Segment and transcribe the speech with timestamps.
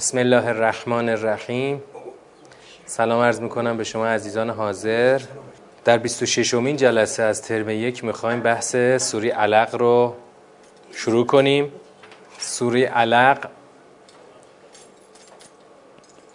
[0.00, 1.82] بسم الله الرحمن الرحیم.
[2.86, 5.20] سلام عرض می‌کنم به شما عزیزان حاضر.
[5.84, 10.14] در 26 امین جلسه از ترم یک می‌خوایم بحث سوری علق رو
[10.92, 11.72] شروع کنیم.
[12.38, 13.48] سوری علق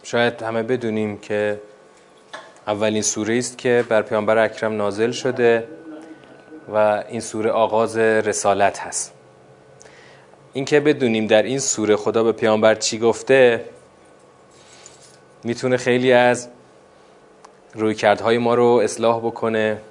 [0.04, 1.62] شاید همه بدونیم که
[2.68, 5.68] اولین سوره است که بر پیامبر اکرم نازل شده
[6.74, 9.15] و این سوره آغاز رسالت هست.
[10.56, 13.66] اینکه بدونیم در این سوره خدا به پیامبر چی گفته
[15.44, 16.50] می‌تونه خیلی از
[17.74, 19.82] رویکردهای ما رو اصلاح بکنه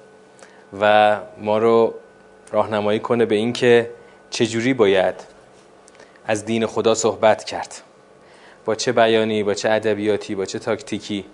[0.81, 1.93] و ما رو
[2.51, 3.89] راهنمایی کنه به اینکه
[4.29, 5.15] چجوری باید
[6.27, 7.81] از دین خدا صحبت کرد.
[8.65, 11.25] با چه بیانی با چه ادبیاتی با چه تاکتیکی.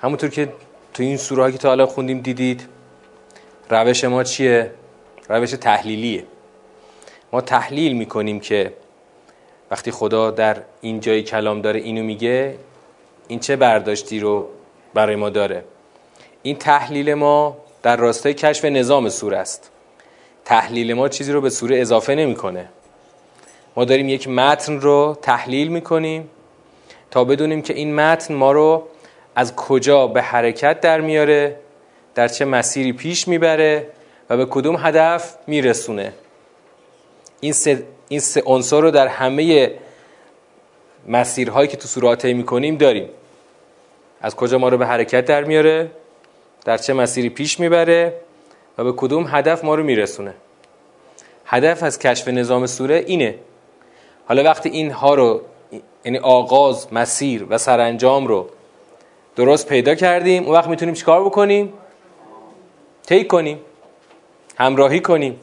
[0.00, 0.52] همونطور که
[0.94, 2.68] تو این سوره که تا حالا خوندیم دیدید
[3.70, 4.70] روش ما چیه؟
[5.28, 6.24] روش تحلیلیه.
[7.32, 8.72] ما تحلیل می‌کنیم که
[9.70, 12.54] وقتی خدا در این جای کلام داره اینو میگه
[13.28, 14.48] این چه برداشتی رو
[14.94, 15.64] برای ما داره؟
[16.42, 19.70] این تحلیل ما در راستای کشف نظام سوره است.
[20.44, 22.68] تحلیل ما چیزی رو به سوره اضافه نمی‌کنه.
[23.76, 26.30] ما داریم یک متن رو تحلیل می‌کنیم
[27.10, 28.88] تا بدونیم که این متن ما رو
[29.36, 31.56] از کجا به حرکت در میاره
[32.14, 33.86] در چه مسیری پیش می‌بره
[34.30, 36.12] و به کدوم هدف میرسونه.
[37.40, 39.72] این سه, این سه عنصر رو در همه
[41.08, 43.08] مسیرهایی که تو سورات می‌کنیم داریم.
[44.20, 45.90] از کجا ما رو به حرکت در میاره؟
[46.64, 48.20] در چه مسیری پیش می‌بره؟
[48.78, 50.34] و به کدوم هدف ما رو میرسونه؟
[51.44, 53.34] هدف از کشف نظام سوره اینه.
[54.26, 55.40] حالا وقتی اینها رو
[56.04, 58.48] یعنی آغاز مسیر و سرانجام رو
[59.36, 61.72] درست پیدا کردیم اون وقت می‌تونیم چیکار بکنیم؟
[63.06, 63.60] طی کنیم.
[64.58, 65.40] همراهی کنیم.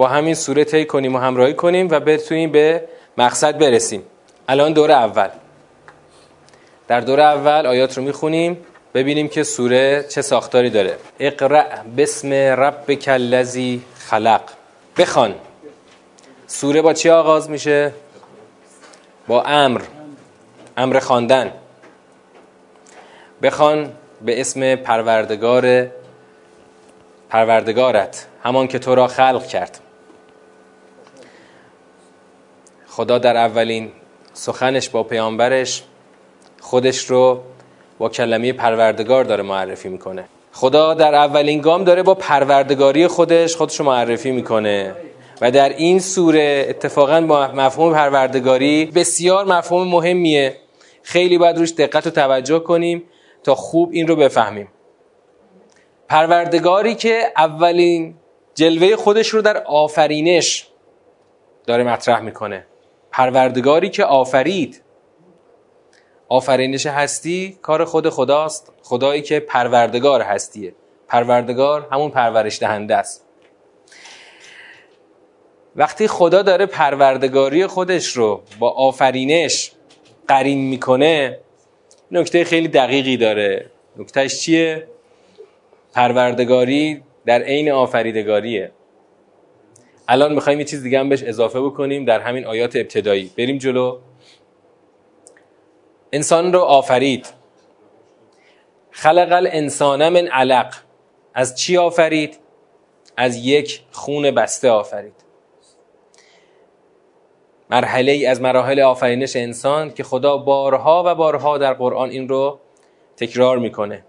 [0.00, 2.84] با همین سوره طی کنیم و همراهی کنیم و بتونیم به
[3.18, 4.02] مقصد برسیم.
[4.48, 5.28] الان دور اول.
[6.88, 8.58] در دور اول آیات رو می‌خونیم
[8.94, 10.96] ببینیم که سوره چه ساختاری داره.
[11.18, 11.64] اقرأ
[11.96, 14.40] بسم ربک الذی خلق.
[14.98, 15.34] بخوان.
[16.46, 17.92] سوره با چی آغاز میشه؟
[19.28, 19.80] با امر.
[20.76, 21.52] امر خواندن.
[23.42, 25.86] بخوان به اسم پروردگار
[27.30, 28.26] پروردگارت.
[28.42, 29.80] همان که تو را خلق کرد.
[33.00, 33.92] خدا در اولین
[34.32, 35.82] سخنش با پیامبرش
[36.60, 37.40] خودش رو
[37.98, 40.24] با کلمه پروردگار داره معرفی می‌کنه.
[40.52, 44.94] خدا در اولین گام داره با پروردگاری خودش خودش رو معرفی می‌کنه.
[45.40, 50.56] و در این سوره اتفاقا با مفهوم پروردگاری بسیار مفهوم مهمیه.
[51.02, 53.02] خیلی باید روش دقت و توجه کنیم
[53.42, 54.68] تا خوب این رو بفهمیم.
[56.08, 58.14] پروردگاری که اولین
[58.54, 60.66] جلوه خودش رو در آفرینش
[61.66, 62.66] داره مطرح می‌کنه.
[63.12, 64.82] پروردگاری که آفرید.
[66.28, 68.72] آفرینش هستی کار خود خداست.
[68.82, 70.74] خدایی که پروردگار هستیه.
[71.08, 73.24] پروردگار همون پرورش دهنده است.
[75.76, 79.72] وقتی خدا داره پروردگاری خودش رو با آفرینش
[80.28, 81.38] قرین می‌کنه
[82.10, 83.70] نکته خیلی دقیقی داره.
[83.96, 84.86] نکتهش چیه؟
[85.94, 88.72] پروردگاری در عین آفریدگاریه.
[90.12, 93.30] الان می‌خوایم یه چیز دیگه هم بهش اضافه بکنیم در همین آیات ابتدایی.
[93.38, 93.98] بریم جلو.
[96.12, 97.26] انسان رو آفرید.
[98.90, 100.74] خلق الانسان من علق.
[101.34, 102.38] از چی آفرید؟
[103.16, 105.14] از یک خون بسته آفرید.
[107.70, 112.60] مرحله ای از مراحل آفرینش انسان که خدا بارها و بارها در قرآن این رو
[113.16, 114.04] تکرار می‌کنه.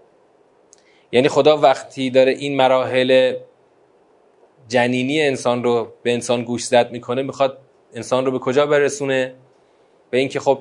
[1.12, 3.36] یعنی خدا وقتی داره این مراحل
[4.68, 7.58] جنینی انسان رو به انسان گوش زد می‌کنه می‌خواد
[7.94, 9.34] انسان رو به کجا برسونه؟
[10.10, 10.58] به اینکه خب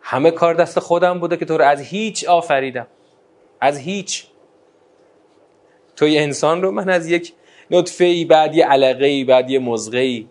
[0.00, 2.86] همه کار دست خودم بوده که تو رو از هیچ آفریدم.
[3.60, 4.26] از هیچ.
[5.96, 7.32] تو یه انسان رو من از یک
[7.70, 10.26] نطفه ای بعد یه علقه ای بعد یه مزغه ای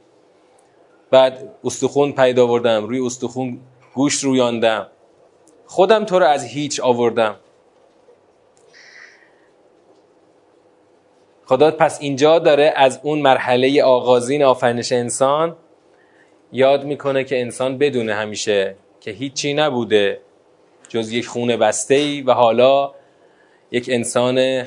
[1.12, 3.60] بعد استخون پیدا آوردم روی استخون
[3.94, 4.88] گوشت رویاندم.
[5.66, 7.36] خودم تو رو از هیچ آوردم.
[11.50, 15.56] خدا پس اینجا داره از اون مرحله آغازین آفرینش انسان
[16.52, 20.22] یاد می‌کنه که انسان بدونه همیشه که هیچی نبوده
[20.90, 22.92] جز یک خون بسته ای و حالا
[23.72, 24.64] یک انسان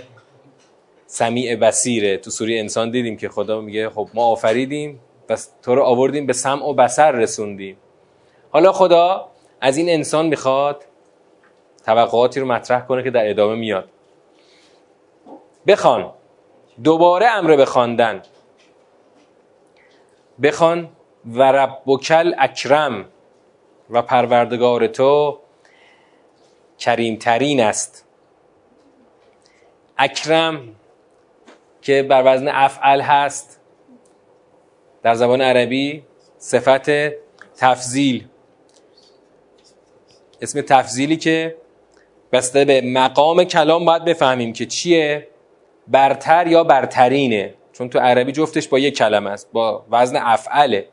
[1.06, 5.82] سمیع بسیره تو سوری انسان دیدیم که خدا میگه خب ما آفریدیم بس تو رو
[5.82, 7.76] آوردیم به سمع و بسر رسوندیم.
[8.50, 9.28] حالا خدا
[9.60, 10.84] از این انسان می‌خواد
[11.86, 13.88] توقعاتی رو مطرح کنه که در ادامه میاد.
[15.66, 16.12] بخوان.
[16.84, 18.22] دوباره امر به خواندن.
[20.42, 20.88] بخوان
[21.26, 23.04] و ربکل اکرم
[23.90, 25.38] و پروردگار تو
[26.78, 28.06] کریمترین است.
[29.98, 30.74] اکرم
[31.82, 33.60] که بر وزن افعل هست
[35.02, 36.04] در زبان عربی
[36.38, 36.90] صفت
[37.56, 38.26] تفضیل.
[40.42, 41.56] اسم تفضیلی که
[42.32, 45.28] بسته به مقام کلام باید بفهمیم که چیه.
[45.88, 50.86] برتر یا برترینه؟ چون تو عربی جفتش با یک کلمه است با وزن افعله.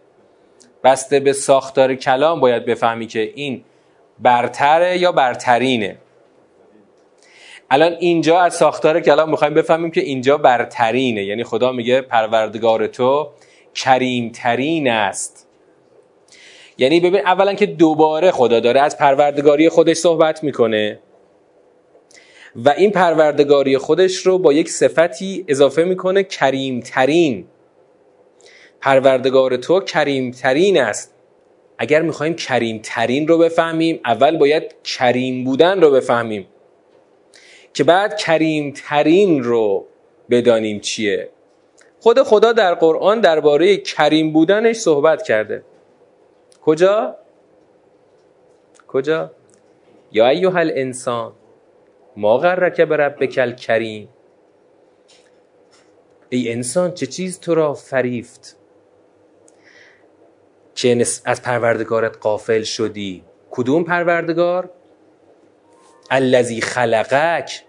[0.84, 3.64] بسته به ساختار کلام باید بفهمی که این
[4.20, 5.98] برتره یا برترینه.
[7.72, 11.24] الان اینجا از ساختار کلام می‌خوایم بفهمیم که اینجا برترینه.
[11.24, 13.30] یعنی خدا میگه پروردگار تو
[13.76, 15.48] کریمترین است.
[16.78, 21.00] یعنی ببین اولا که دوباره خدا داره از پروردگاری خودش صحبت می‌کنه.
[22.56, 27.46] و این پروردگاری خودش رو با یک صفتی اضافه می‌کنه کریمترین.
[28.82, 31.14] پروردگار تو کریمترین است.
[31.78, 36.48] اگر می‌خوایم کریمترین رو بفهمیم اول باید کریم بودن رو بفهمیم.
[37.74, 39.86] که بعد کریمترین رو
[40.30, 41.30] بدانیم چیه.
[42.00, 45.64] خود خدا در قرآن درباره کریم بودنش صحبت کرده.
[46.62, 47.16] کجا؟
[48.88, 49.32] کجا؟
[50.12, 51.34] یا ایوه الانسان
[52.20, 54.10] ما غرک بربک کریم
[56.30, 58.58] ای انسان چه چیز تو را فریفت؟
[60.76, 64.70] که از پروردگارت قافل شدی؟ کدوم پروردگار؟
[66.12, 67.64] الذی خلقک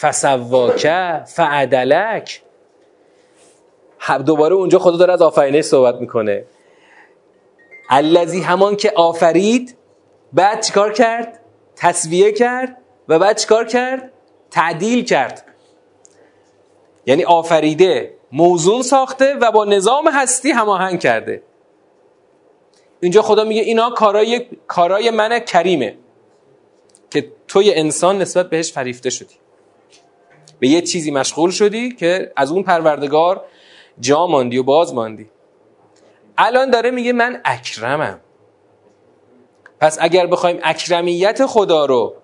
[0.00, 0.88] فسواک
[1.24, 2.42] فعدلک.
[4.26, 6.44] دوباره اونجا خدا داره از آفرینش صحبت می‌کنه.
[7.90, 9.76] الذی همان که آفرید
[10.32, 11.40] بعد چیکار کرد؟
[11.76, 14.12] تصویه کرد؟ و بعد چیکار کرد؟
[14.50, 15.44] تعدیل کرد.
[17.06, 21.42] یعنی آفریده موزون ساخته و با نظام هستی هماهنگ کرده.
[23.00, 25.96] اینجا خدا میگه اینا کارای کارای من کریمه
[27.10, 29.34] که توی انسان نسبت بهش فریفته شدی.
[30.60, 33.44] به یه چیزی مشغول شدی که از اون پروردگار
[34.00, 35.30] جا ماندی و باز ماندی.
[36.38, 38.20] الان داره میگه من اکرمم.
[39.80, 42.14] پس اگر بخوایم اکرمیت خدا رو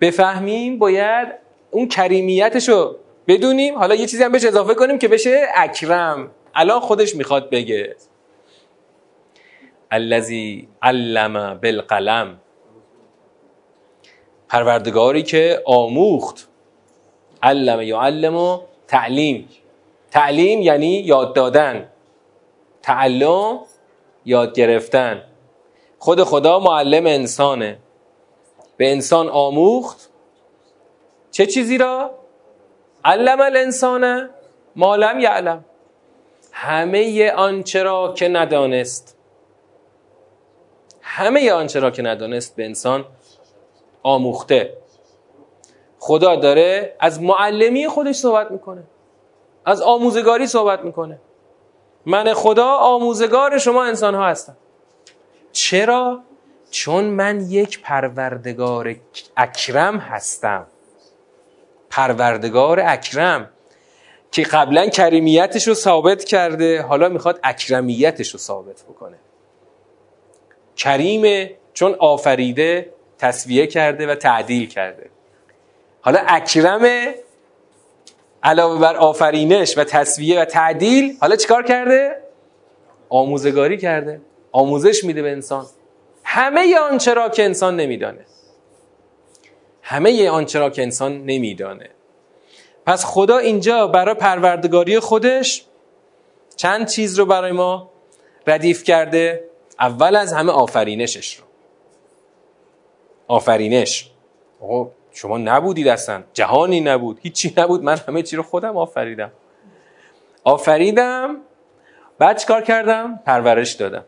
[0.00, 1.28] بفهمیم باید
[1.70, 2.96] اون کریمیتش رو
[3.28, 3.78] بدونیم.
[3.78, 6.30] حالا یه چیزی هم بهش اضافه کنیم که بشه اکرم.
[6.54, 7.96] الان خودش می‌خواد بگه.
[9.90, 12.40] الذی علم بالقلم.
[14.48, 16.48] پروردگاری که آموخت.
[17.42, 19.48] علم یعلم و تعلیم.
[20.10, 21.88] تعلیم یعنی یاد دادن.
[22.82, 23.60] تعلم
[24.24, 25.22] یاد گرفتن.
[25.98, 27.78] خود خدا معلم انسانه.
[28.76, 30.10] به انسان آموخت.
[31.30, 32.10] چه چیزی را؟
[33.04, 34.30] علم الانسان
[34.76, 35.64] ما لم یعلم.
[36.52, 39.16] همه آنچه را که ندانست.
[41.00, 43.04] همه آنچه را که ندانست به انسان
[44.02, 44.76] آموخته.
[45.98, 48.82] خدا داره از معلمی خودش صحبت می‌کنه.
[49.64, 51.18] از آموزگاری صحبت می‌کنه.
[52.06, 54.56] من خدا آموزگار شما انسان ها هستم.
[55.52, 56.20] چرا؟
[56.74, 58.96] چون من یک پروردگار
[59.36, 60.66] اکرم هستم.
[61.90, 63.50] پروردگار اکرم
[64.30, 69.16] که قبلا کریمیتش رو ثابت کرده حالا می‌خواد اکرمیتش رو ثابت بکنه.
[70.76, 75.10] کریمه چون آفریده تصویه کرده و تعدیل کرده.
[76.00, 77.14] حالا اکرمه
[78.42, 82.16] علاوه بر آفرینش و تصویه و تعدیل حالا چیکار کرده؟
[83.08, 84.20] آموزگاری کرده.
[84.52, 85.66] آموزش میده به انسان.
[86.34, 88.26] همه آنچه را که انسان نمیدانه.
[89.82, 91.90] همه آنچه را که انسان نمیدانه.
[92.86, 95.64] پس خدا اینجا برای پروردگاری خودش
[96.56, 97.90] چند چیز رو برای ما
[98.46, 99.44] ردیف کرده؟
[99.80, 101.44] اول از همه آفرینشش رو.
[103.28, 104.10] آفرینش.
[105.12, 106.22] شما نبودید اصلا.
[106.32, 107.18] جهانی نبود.
[107.22, 107.82] هیچی نبود.
[107.82, 109.32] من همه چی رو خودم آفریدم.
[110.44, 111.36] آفریدم.
[112.18, 114.04] بعد چیکار کردم؟ پرورش دادم.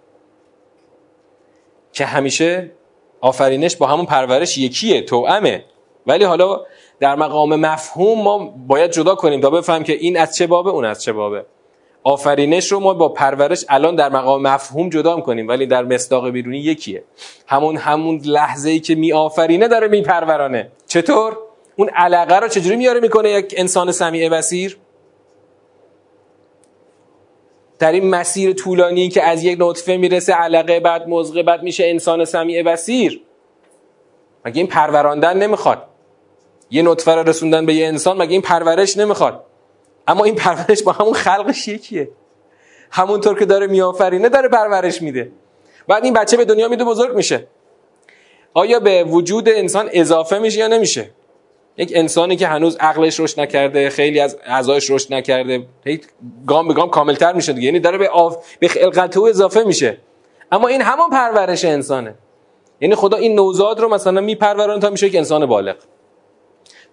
[1.97, 2.71] که همیشه
[3.21, 5.65] آفرینش با همون پرورش یکیه توامه
[6.07, 6.61] ولی حالا
[7.01, 10.85] در مقام مفهوم ما باید جدا کنیم تا بفهم که این از چه بابه اون
[10.85, 11.45] از چه بابه.
[12.05, 16.59] آفرینش رو ما با پرورش الان در مقام مفهوم جدا کنیم ولی در مصداق بیرونی
[16.59, 17.05] یکیه.
[17.47, 21.39] همون همون لحظه ای که می آفرینه داره می پرورانه چطور؟
[21.77, 24.79] اون علاقه رو چجوری میاره می‌کنه یک انسان سمیع بسیر
[27.79, 32.25] در این مسیر طولانی که از یک نطفه می‌رسه علقه بعد مزغه بعد میشه انسان
[32.25, 33.23] سمیع بسیر
[34.45, 35.83] مگه این پروراندن نمی‌خواد؟
[36.71, 39.45] یه نطفه رو رسوندن به یه انسان مگه این پرورش نمی‌خواد؟
[40.09, 42.11] اما این پرورش با همون خلقش یکیه.
[42.91, 45.33] همونطور که داره میآفرینه داره پرورش میده.
[45.89, 47.47] بعد این بچه به دنیا میده بزرگ میشه.
[48.55, 51.11] آیا به وجود انسان اضافه میشه یا نمیشه؟
[51.79, 55.67] یک انسانی که هنوز عقلش رشد نکرده خیلی از اعضایش رشد نکرده
[56.47, 57.67] گام به گام کاملتر میشه دیگه.
[57.67, 58.37] یعنی داره به آف...
[58.59, 59.99] به خلقت او اضافه میشه.
[60.53, 62.15] اما این همان پرورش انسانه.
[62.81, 65.77] یعنی خدا این نوزاد رو مثلا میپرورونه تا میشه یک انسان بالغ.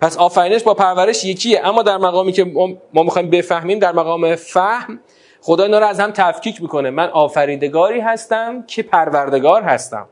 [0.01, 1.67] پس آفرینش با پرورش یکیه.
[1.67, 2.45] اما در مقامی که
[2.93, 4.99] ما می‌خوایم بفهمیم در مقام فهم
[5.41, 6.89] خدا اینا رو از هم تفکیک می‌کنه.
[6.89, 10.07] من آفریدگاری هستم که پروردگار هستم.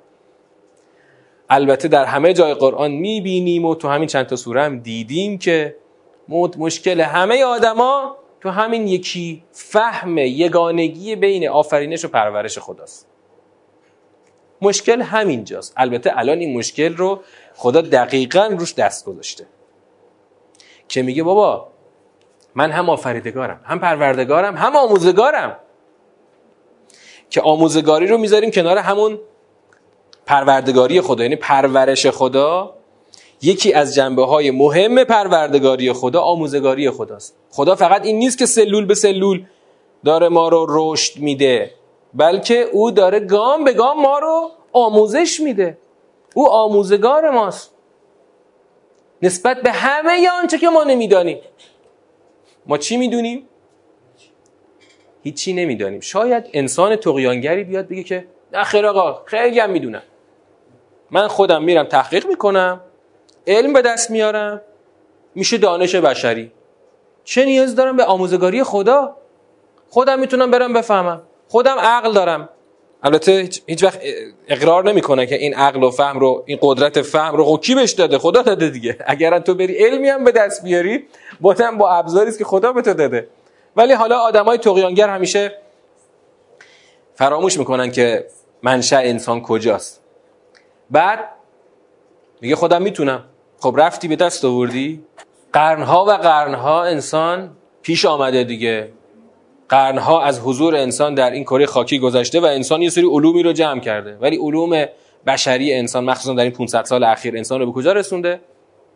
[1.53, 5.75] البته در همه جای قرآن می‌بینیم و تو همین چند تا سوره هم دیدیم که
[6.57, 13.07] مشکل همه آدما تو همین یکی فهم یگانگی بین آفرینش و پرورش خداست.
[14.61, 15.73] مشکل همینجاست.
[15.77, 17.19] البته الان این مشکل رو
[17.55, 19.45] خدا دقیقا روش دست گذاشته.
[20.87, 21.67] که میگه بابا
[22.55, 25.57] من هم آفریدگارم هم پروردگارم هم آموزگارم.
[27.29, 29.19] که آموزگاری رو می‌ذاریم کنار همون
[30.25, 32.73] پروردگاری خدا یعنی پرورش خدا
[33.41, 37.35] یکی از جنبه های مهم پروردگاری خدا آموزگاری خداست.
[37.51, 39.45] خدا فقط این نیست که سلول به سلول
[40.05, 41.71] داره ما رو رشد میده
[42.13, 45.77] بلکه او داره گام به گام ما رو آموزش میده.
[46.35, 47.71] او آموزگار ماست.
[49.21, 51.37] نسبت به همه آنچه که ما نمی‌دانیم.
[52.65, 53.47] ما چی می‌دونیم؟
[55.23, 55.99] هیچی نمی‌دانیم.
[55.99, 60.01] شاید انسان تقیانگری بیاد بگه که نه خیر آقا خیلی هم می‌دونم.
[61.11, 62.81] من خودم میرم تحقیق می‌کنم
[63.47, 64.61] علم به دست میارم
[65.35, 66.51] میشه دانش بشری.
[67.23, 69.15] چه نیاز دارم به آموزگاری خدا؟
[69.89, 71.21] خودم می‌تونم برم بفهمم.
[71.47, 72.49] خودم عقل دارم.
[73.03, 73.99] البته هیچ وقت
[74.47, 78.17] اقرار نمی‌کنه که این عقل و فهم رو این قدرت فهم رو کی بهش داده؟
[78.17, 78.97] خدا داده دیگه.
[79.05, 81.07] اگر تو بری علمی هم به دست بیاری
[81.41, 83.27] باتم با ابزاری که خدا به تو داده.
[83.75, 85.57] ولی حالا آدمای تقیانگر همیشه
[87.15, 88.27] فراموش می‌کنن که
[88.63, 90.00] منشأ انسان کجاست.
[90.91, 91.19] بعد
[92.41, 93.23] میگه خودم می‌تونم.
[93.59, 95.03] خب رفتی به دست آوردی؟
[95.53, 98.91] قرنها و قرنها انسان پیش آمده دیگه.
[99.69, 103.53] قرنها از حضور انسان در این کره خاکی گذشته و انسان یه سری علومی رو
[103.53, 104.17] جمع کرده.
[104.21, 104.85] ولی علوم
[105.27, 108.41] بشری انسان مخصوصا در این 500 سال اخیر انسان رو به کجا رسونده؟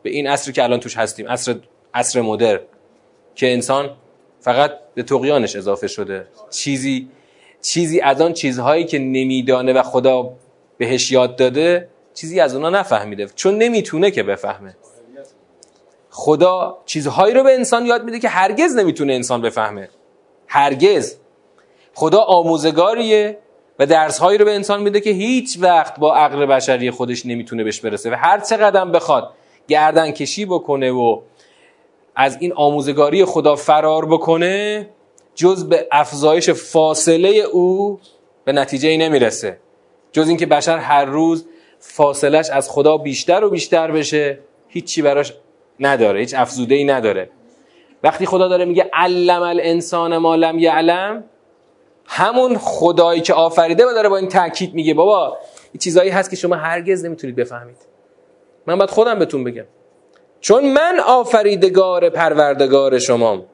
[0.04, 1.56] به این عصری که الان توش هستیم عصر
[1.94, 2.60] عصر مدر
[3.36, 3.90] که انسان
[4.40, 6.28] فقط به تقیانش اضافه شده.
[6.50, 7.08] چیزی
[7.62, 10.30] چیزی از آن چیزهایی که نمیدانه و خدا
[10.78, 13.28] بهش یاد داده چیزی از اونا نفهمیده.
[13.36, 14.76] چون نمی‌تونه که بفهمه.
[16.10, 19.90] خدا چیزهایی رو به انسان یاد میده که هرگز نمی‌تونه انسان بفهمه.
[20.48, 21.16] هرگز.
[21.94, 23.38] خدا آموزگاریه
[23.80, 27.80] و درسهایی رو به انسان میده که هیچ وقت با عقل بشری خودش نمی‌تونه بهش
[27.80, 29.34] برسه و هر چقدر بخواد
[29.68, 31.22] گردن کشی بکنه و
[32.16, 34.90] از این آموزگاری خدا فرار بکنه
[35.36, 38.00] جز به افزایش فاصله او
[38.46, 39.58] به نتیجه ای نمی‌رسه.
[40.16, 41.46] جز اینکه بشر هر روز
[41.80, 45.34] فاصلش از خدا بیشتر و بیشتر بشه هیچی براش
[45.80, 47.30] نداره هیچ افزوده ای نداره.
[48.04, 51.24] وقتی خدا داره میگه علم الانسان ما لم یعلم
[52.06, 55.38] همون خدایی که آفریده و داره با این تاکید میگه بابا
[55.72, 57.78] این چیزایی هست که شما هرگز نمی‌تونید بفهمید.
[58.68, 59.66] من باید خودم بهتون بگم.
[60.42, 63.46] چون من آفریدگار پروردگار شمام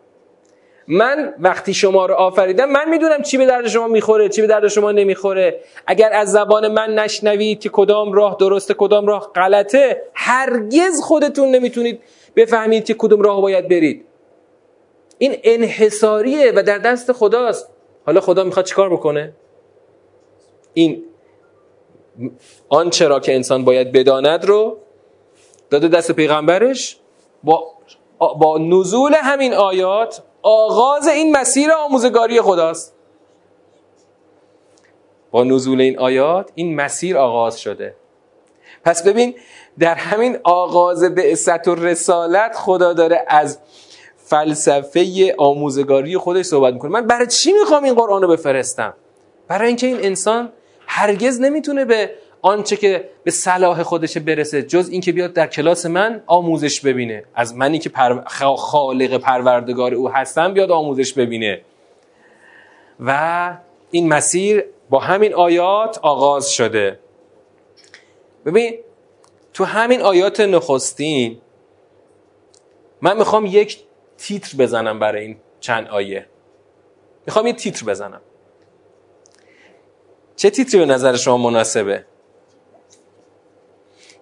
[0.94, 4.68] من وقتی شما رو آفریدم من می‌دونم چی به درد شما می‌خوره چی به درد
[4.68, 5.60] شما نمی‌خوره.
[5.88, 12.02] اگر از زبان من نشنوید که کدام راه درسته کدام راه غلطه هرگز خودتون نمی‌تونید
[12.36, 14.06] بفهمید که کدوم راه باید برید.
[15.18, 17.70] این انحصاریه و در دست خداست.
[18.06, 19.34] حالا خدا می‌خواد چیکار بکنه؟
[20.74, 21.04] این
[22.70, 24.78] آنچه را که انسان باید بداند رو
[25.70, 26.98] داده دست پیغمبرش
[27.44, 27.64] با
[28.20, 32.94] با نزول همین آیات آغاز این مسیر آموزگاری خداست.
[35.32, 37.96] با نزول این آیات این مسیر آغاز شده.
[38.86, 39.36] پس ببین
[39.80, 43.60] در همین آغاز بعثت و رسالت خدا داره از
[44.18, 46.92] فلسفه آموزگاری خودش صحبت می‌کنه.
[46.92, 48.94] من برای چی می‌خوام این قرآن رو بفرستم؟
[49.48, 50.52] برای اینکه این انسان
[50.88, 56.24] هرگز نمی‌تونه به آنچه که به صلاح خودش برسه جز اینکه بیاد در کلاس من
[56.28, 57.24] آموزش ببینه.
[57.36, 58.22] از منی که پر...
[58.56, 61.62] خالق پروردگار او هستم بیاد آموزش ببینه.
[63.00, 63.58] و
[63.92, 67.00] این مسیر با همین آیات آغاز شده.
[68.46, 68.80] ببین
[69.54, 71.38] تو همین آیات نخستین
[73.02, 73.80] من می‌خوام یک
[74.18, 76.26] تیتر بزنم برای این چند آیه.
[77.26, 78.22] می‌خوام یه تیتر بزنم.
[80.36, 82.06] چه تیتری به نظر شما مناسبه؟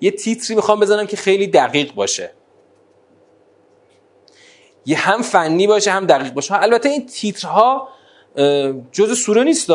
[0.02, 2.32] یه تیتری می‌خوام بزنم که خیلی دقیق باشه.
[4.86, 6.62] یه هم فنی باشه هم دقیق باشه.
[6.62, 7.88] البته این تیترها
[8.92, 9.70] جز سوره نیست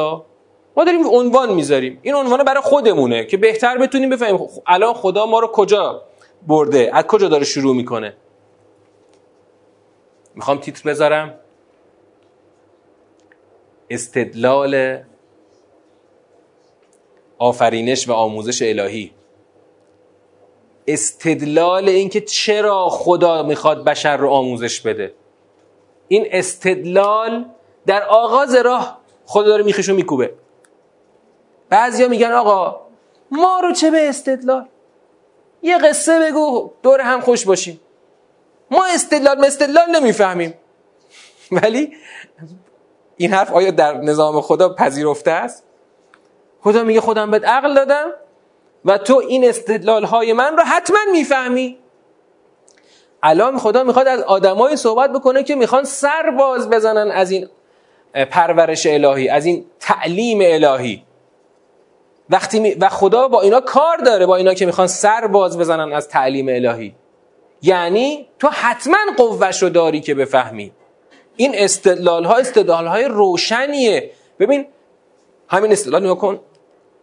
[0.76, 1.98] ما داریم عنوان می‌ذاریم.
[2.02, 6.02] این عنوان برای خودمونه که بهتر بتونیم بفهمیم الان خدا ما رو کجا
[6.46, 8.16] برده از کجا داره شروع می‌کنه.
[10.34, 11.38] می‌خوام تیتر بذارم.
[13.90, 15.02] استدلال
[17.38, 19.10] آفرینش و آموزش الهی.
[20.86, 25.14] استدلال اینکه چرا خدا می‌خواد بشر رو آموزش بده.
[26.08, 27.44] این استدلال
[27.86, 30.34] در آغاز راه خدا داره میخشو میکوبه.
[31.68, 32.80] بعضیا میگن آقا
[33.30, 34.68] ما رو چه به استدلال؟
[35.62, 37.80] یه قصه بگو دور هم خوش باشیم.
[38.70, 40.54] ما استدلال استدلال نمی‌فهمیم.
[41.62, 41.92] ولی
[43.16, 45.64] این حرف آیا در نظام خدا پذیرفته است؟
[46.62, 48.10] خدا میگه خودم بهت عقل دادم
[48.84, 51.78] و تو این استدلال های من رو حتما می‌فهمی.
[53.22, 57.48] الان خدا می‌خواد از آدمای صحبت بکنه که می‌خوان سر باز بزنن از این
[58.30, 61.02] پرورش الهی از این تعلیم الهی.
[62.30, 66.08] وقتی و خدا با اینا کار داره با اینا که می‌خوان سر باز بزنن از
[66.08, 66.94] تعلیم الهی.
[67.62, 70.72] یعنی تو حتما قوش رو داری که بفهمی.
[71.36, 74.10] این استدلال ها استدلال های روشنیه.
[74.38, 74.66] ببین
[75.48, 76.40] همین استدلال نگاه کن.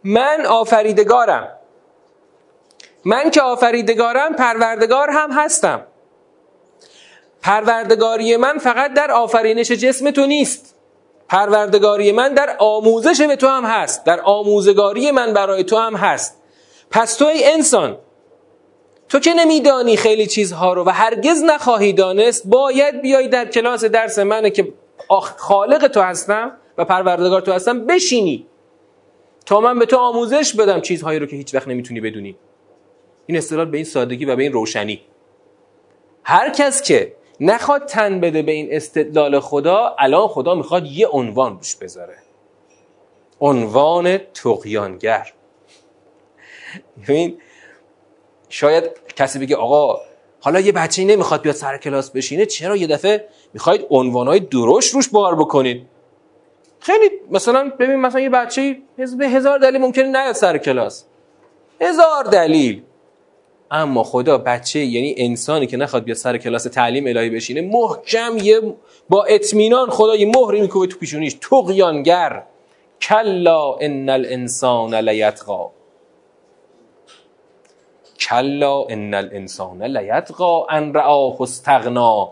[0.03, 1.47] من آفریدگارم.
[3.05, 5.81] من که آفریدگارم پروردگار هم هستم.
[7.41, 10.75] پروردگاری من فقط در آفرینش جسم تو نیست.
[11.29, 14.05] پروردگاری من در آموزش به تو هم هست.
[14.05, 16.37] در آموزگاری من برای تو هم هست.
[16.91, 17.97] پس تو ای انسان
[19.09, 24.19] تو که نمیدانی خیلی چیزها رو و هرگز نخواهی دانست باید بیای در کلاس درس
[24.19, 24.73] منه که
[25.37, 28.47] خالق تو هستم و پروردگار تو هستم بشینی.
[29.45, 32.37] تا من به تو آموزش بدم چیزهایی رو که هیچ وقت نمی‌تونی بدونی.
[33.25, 35.01] این استدلال به این سادگی و به این روشنی.
[36.23, 41.57] هر کس که نخواد تن بده به این استدلال خدا الان خدا می‌خواد یه عنوان
[41.57, 42.15] روش بذاره.
[43.41, 45.33] عنوان تقیانگر.
[47.03, 47.37] ببین
[48.49, 48.83] شاید
[49.15, 49.99] کسی بگه آقا
[50.41, 55.09] حالا یه بچه نمی‌خواد بیاد سر کلاس بشینه چرا یه دفعه می‌خواید عنوانهای درشت روش
[55.09, 55.87] بار بکنید
[56.79, 58.77] خیلی مثلا ببین مثلا یه بچه
[59.17, 61.05] به هزار دلیل ممکنه نیاد سر کلاس.
[61.81, 62.83] هزار دلیل.
[63.71, 68.61] اما خدا بچه یعنی انسانی که نخواد بیاد سر کلاس تعلیم الهی بشینه محکم یه
[69.09, 71.33] با اطمینان خدا یه مهری میکوبه تو پیشونیش.
[71.33, 72.43] تقیانگر
[73.01, 75.71] کلا ان الانسان لیطغا
[78.19, 82.31] کلا ان الانسان لیطغا ان رآه استغنا.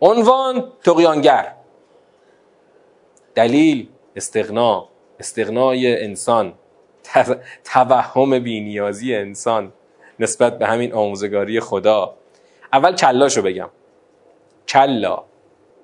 [0.00, 1.52] عنوان تقیانگر
[3.34, 4.88] دلیل استغنا.
[5.20, 6.52] استغنای انسان.
[7.64, 9.72] توهم بینیازی انسان.
[10.20, 12.14] نسبت به همین آموزگاری خدا.
[12.72, 13.68] اول کلاشو بگم.
[14.68, 15.22] کلا.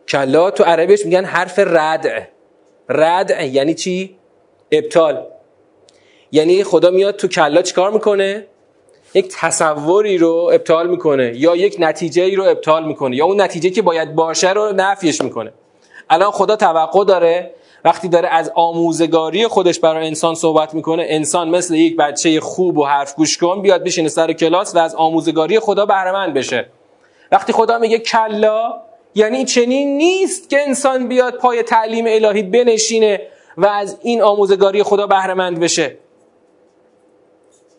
[0.08, 2.22] کلا تو عربیش میگن حرف ردع
[2.88, 4.16] ردع یعنی چی؟
[4.72, 5.26] ابطال.
[6.32, 8.46] یعنی خدا میاد تو کلا چیکار می‌کنه؟
[9.14, 13.70] یک تصوری رو ابطال می‌کنه یا یک نتیجه ای رو ابطال می‌کنه یا اون نتیجه
[13.70, 15.52] که باید باشه رو نفیش می‌کنه.
[16.10, 21.74] الان خدا توقع داره وقتی داره از آموزگاری خودش برای انسان صحبت می‌کنه انسان مثل
[21.74, 25.86] یک بچه خوب و حرف گوش کن بیاد بشینه سر کلاس و از آموزگاری خدا
[25.86, 26.68] بهره بشه.
[27.32, 28.74] وقتی خدا میگه کلا
[29.14, 33.20] یعنی چنین نیست که انسان بیاد پای تعلیم الهی بنشینه
[33.56, 35.96] و از این آموزگاری خدا بهره بشه.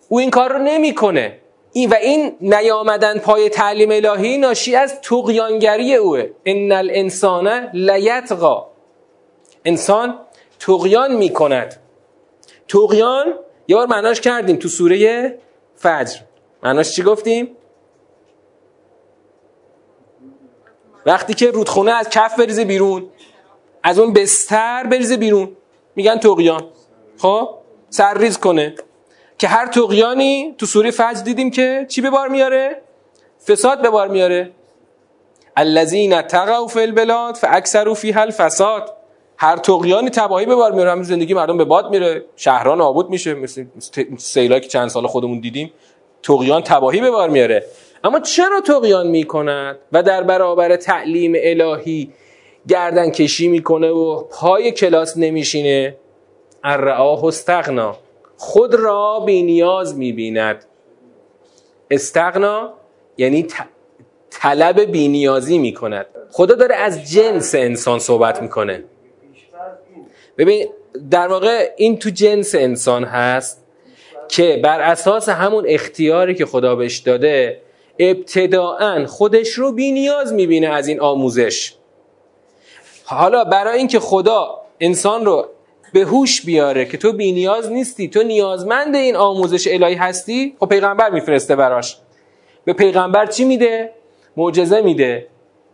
[0.10, 1.38] او این کار رو نمی‌کنه.
[1.74, 6.24] این و این نیامدن پای تعلیم الهی ناشی از تقیانگری اوه.
[6.46, 8.68] ان الانسان لیتقا
[9.65, 10.19] انسان
[10.60, 11.76] تقیان می کند
[12.67, 13.26] تقیان
[13.67, 15.38] یه بار معناش کردیم تو سوره
[15.76, 16.19] فجر.
[16.63, 17.56] معناش چی گفتیم؟
[21.06, 23.10] وقتی که رودخونه از کف بریزه بیرون
[23.84, 25.58] از اون بستر بریزه بیرون
[25.95, 26.63] میگن تقیان
[27.17, 27.50] خب؟
[27.89, 28.76] سرریز کنه.
[29.38, 32.82] که هر تقیانی تو سوره فجر دیدیم که چی به بار میاره؟
[33.48, 34.52] فساد به بار میاره.
[35.58, 38.99] الذین تقوا فی البلاد فاکثروا فیها الفساد.
[39.41, 42.25] هر تقیانی تباهی به بار میاره زندگی مردم به باد میره.
[42.36, 43.65] شهران نابود میشه مثل
[44.17, 45.71] سیلایی که چند سال خودمون دیدیم.
[46.23, 47.65] تقیان تباهی به بار میاره.
[48.04, 52.13] اما چرا تقیان می‌کند و در برابر تعلیم الهی
[52.67, 55.95] گردن کشی می‌کنه و پای کلاس نمیشینه؟
[56.63, 57.97] الرعاه استغنا.
[58.38, 60.65] خود را بی نیاز می‌بیند.
[61.91, 62.73] استغنا
[63.17, 63.47] یعنی
[64.30, 66.06] طلب بینیازی می‌کند.
[66.32, 68.84] خدا داره از جنس انسان صحبت می‌کنه.
[70.39, 70.67] ببین
[71.12, 73.63] در واقع این تو جنس انسان هست
[74.30, 77.62] که بر اساس همون اختیاری که خدا بهش داده
[77.99, 81.73] ابتداعا خودش رو بی نیاز می‌بینه از این آموزش.
[83.06, 85.45] حالا برای اینکه خدا انسان رو
[85.93, 90.69] به هوش بیاره که تو بی نیاز نیستی تو نیازمند این آموزش الهی هستی خب
[90.69, 91.97] پیغمبر میفرسته براش.
[92.65, 93.91] به پیغمبر چی میده؟
[94.38, 95.28] معجزه میده.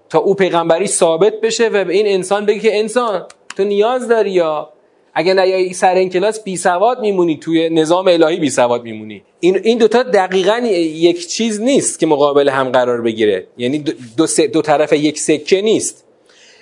[0.09, 3.25] تا او پیغمبری ثابت بشه و به این انسان بگه که انسان
[3.55, 4.69] تو نیاز داری یا
[5.13, 9.23] اگه نیایی سر این کلاس بی سواد میمونی توی نظام الهی بی سواد میمونی.
[9.39, 13.47] این این دوتا دقیقا یک چیز نیست که مقابل هم قرار بگیره.
[13.57, 16.05] یعنی دو, دو, دو طرف یک سکه نیست.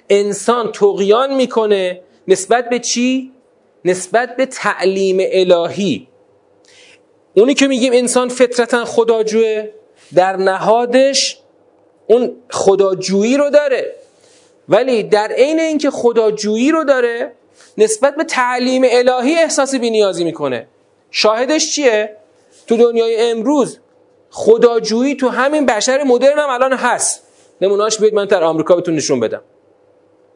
[0.09, 3.31] انسان تقیان می‌کنه نسبت به چی؟
[3.85, 6.07] نسبت به تعلیم الهی.
[7.33, 9.67] اونی که میگیم انسان فطرتا خداجوه
[10.15, 11.39] در نهادش
[12.07, 13.95] اون خداجویی رو داره.
[14.69, 17.31] ولی در عین اینکه خداجویی رو داره
[17.77, 20.67] نسبت به تعلیم الهی احساس بینیازی می‌کنه.
[21.11, 22.17] شاهدش چیه؟
[22.67, 23.79] تو دنیای امروز
[24.29, 27.23] خداجویی تو همین بشر مدرن هم الان هست.
[27.61, 29.41] نمونهاش بیاید من در آمریکا بهتون نشون بدم.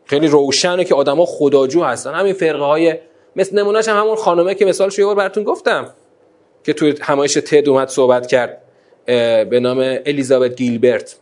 [0.05, 2.13] خیلی روشنه که آدما خداجو هستن.
[2.13, 2.95] همین فرقه های
[3.35, 5.93] مثل نمونهش هم همون خانومه که مثالش یه بار براتون گفتم
[6.63, 8.61] که توی همایش تد اومد صحبت کرد
[9.49, 11.15] به نام الیزابت گیلبرت.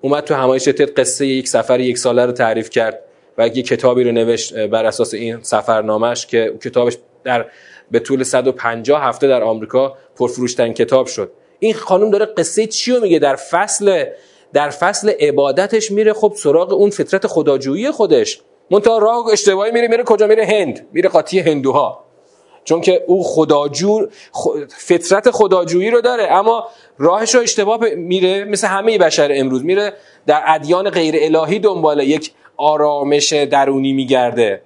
[0.00, 3.02] اومد تو همایش تد قصه یک سفر یک ساله رو تعریف کرد
[3.38, 7.46] و یک کتابی رو نوشت بر اساس این سفرنامهش که کتابش در
[7.90, 11.32] به طول 150 هفته در آمریکا پرفروشترین کتاب شد.
[11.58, 14.04] این خانم داره قصه چی رو میگه؟ در فصل
[14.52, 18.40] در فصل عبادتش میره خب سراغ اون فطرت خداجویی خودش.
[18.70, 20.86] منتها راه اشتباهی میره میره کجا؟ میره هند.
[20.92, 22.07] میره قاطی هندوها.
[22.68, 24.06] چون که او خداجو
[24.68, 29.92] فطرت خداجویی رو داره اما راهش رو اشتباه میره مثل همه بشر امروز میره
[30.26, 34.62] در ادیان غیر الهی دنبال یک آرامش درونی میگرده.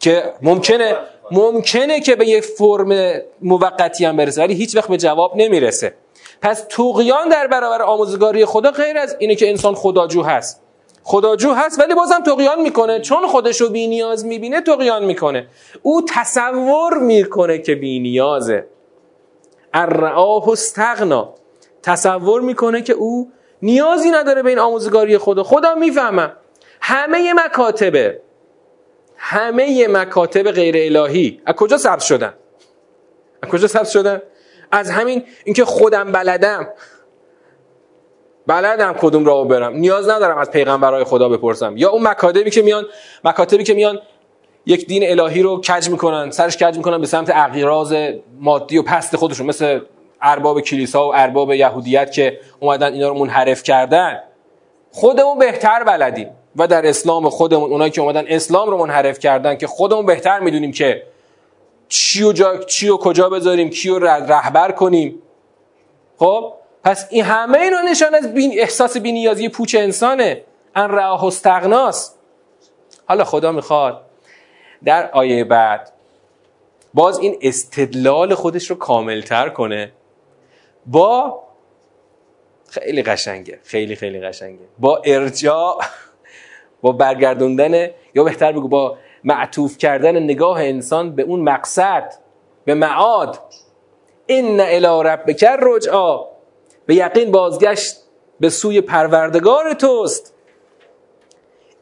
[0.00, 0.96] که ممکنه
[1.30, 5.94] ممکنه که به یک فرم موقتی هم برسه ولی هیچ وقت به جواب نمی‌رسه.
[6.42, 10.62] پس توقیان در برابر آموزگاری خدا غیر از اینه که انسان خداجو هست.
[11.08, 13.00] خداجو هست ولی بازم تقیان می‌کنه.
[13.00, 15.48] چون خودش رو بی نیاز می‌بینه تقیان می‌کنه.
[15.82, 18.66] او تصور می‌کنه که بی نیازه.
[19.74, 21.34] الرعاه استغنا.
[21.82, 26.32] تصور می‌کنه که او نیازی نداره به این آموزگاری خدا خودم می‌فهمم.
[26.80, 28.20] همه مکاتبه.
[29.16, 31.40] همه مکاتب غیر الهی.
[31.46, 32.34] از کجا ثبت شدن؟
[33.42, 34.22] از کجا ثبت شدن؟
[34.72, 36.68] از همین اینکه خودم بلدم.
[38.46, 39.76] بلدم کدوم راهو برم.
[39.76, 41.76] نیاز ندارم از پیغمبرای خدا بپرسم.
[41.76, 42.86] یا اون مکاتبی که میان
[43.24, 43.98] مکاتبی که میان
[44.66, 47.94] یک دین الهی رو کج می‌کنن سرش کج می‌کنن به سمت اغیراز
[48.40, 49.46] مادی و پست خودشون.
[49.46, 49.80] مثل
[50.22, 54.20] ارباب کلیسا و ارباب یهودیت که اومدن اینا رو منحرف کردن.
[54.92, 59.66] خودمون بهتر بلدیم و در اسلام خودمون اونایی که اومدن اسلام رو منحرف کردن که
[59.66, 61.02] خودمون بهتر می‌دونیم که
[61.88, 65.22] چی و, جا، چی و کجا بذاریم کی رو رهبر کنیم.
[66.18, 66.52] خب؟
[66.86, 70.42] پس این همه اینا نشان از بین احساس بینیازی پوچ انسانه.
[70.74, 72.14] ان راه استغناس.
[73.08, 74.02] حالا خدا می‌خواد.
[74.84, 75.92] در آیه بعد
[76.94, 79.92] باز این استدلال خودش رو کاملتر کنه.
[80.86, 81.42] با
[82.68, 83.58] خیلی قشنگه.
[83.62, 84.64] خیلی خیلی قشنگه.
[84.78, 85.80] با ارجاع
[86.82, 92.14] با برگردوندن یا بهتر بگو با معطوف کردن نگاه انسان به اون مقصد
[92.64, 93.38] به معاد.
[94.26, 96.35] این الی ربک رجعا
[96.86, 97.96] به یقین بازگشت
[98.40, 100.34] به سوی پروردگار توست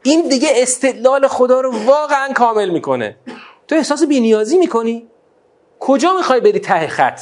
[0.03, 3.17] این دیگه استدلال خدا رو واقعا کامل می‌کنه
[3.67, 5.07] تو احساس بینیازی می‌کنی؟
[5.79, 7.19] کجا می‌خوای بری ته خط؟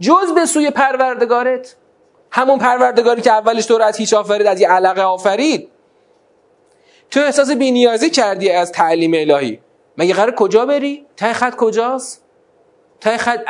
[0.00, 1.76] جز به سوی پروردگارت
[2.30, 5.68] همون پروردگاری که اولش تو رو از هیچ آفرید از یه علقه آفرید
[7.10, 9.60] تو احساس بینیازی کردی از تعلیم الهی
[9.98, 12.24] مگه قرار کجا بری؟ ته خط کجاست؟
[13.00, 13.40] ته خط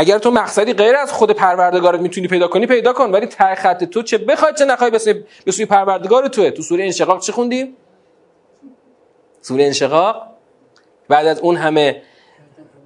[0.00, 3.10] اگر تو مقصدی غیر از خود پروردگارت می‌تونی پیدا کنی پیدا کن.
[3.10, 4.90] ولی ته خط تو چه بخواد چه نخوای
[5.44, 6.50] به سوی پروردگار توه.
[6.50, 7.76] تو سوره انشقاق چه خوندیم
[9.40, 10.22] سوره انشقاق؟
[11.08, 12.02] بعد از اون همه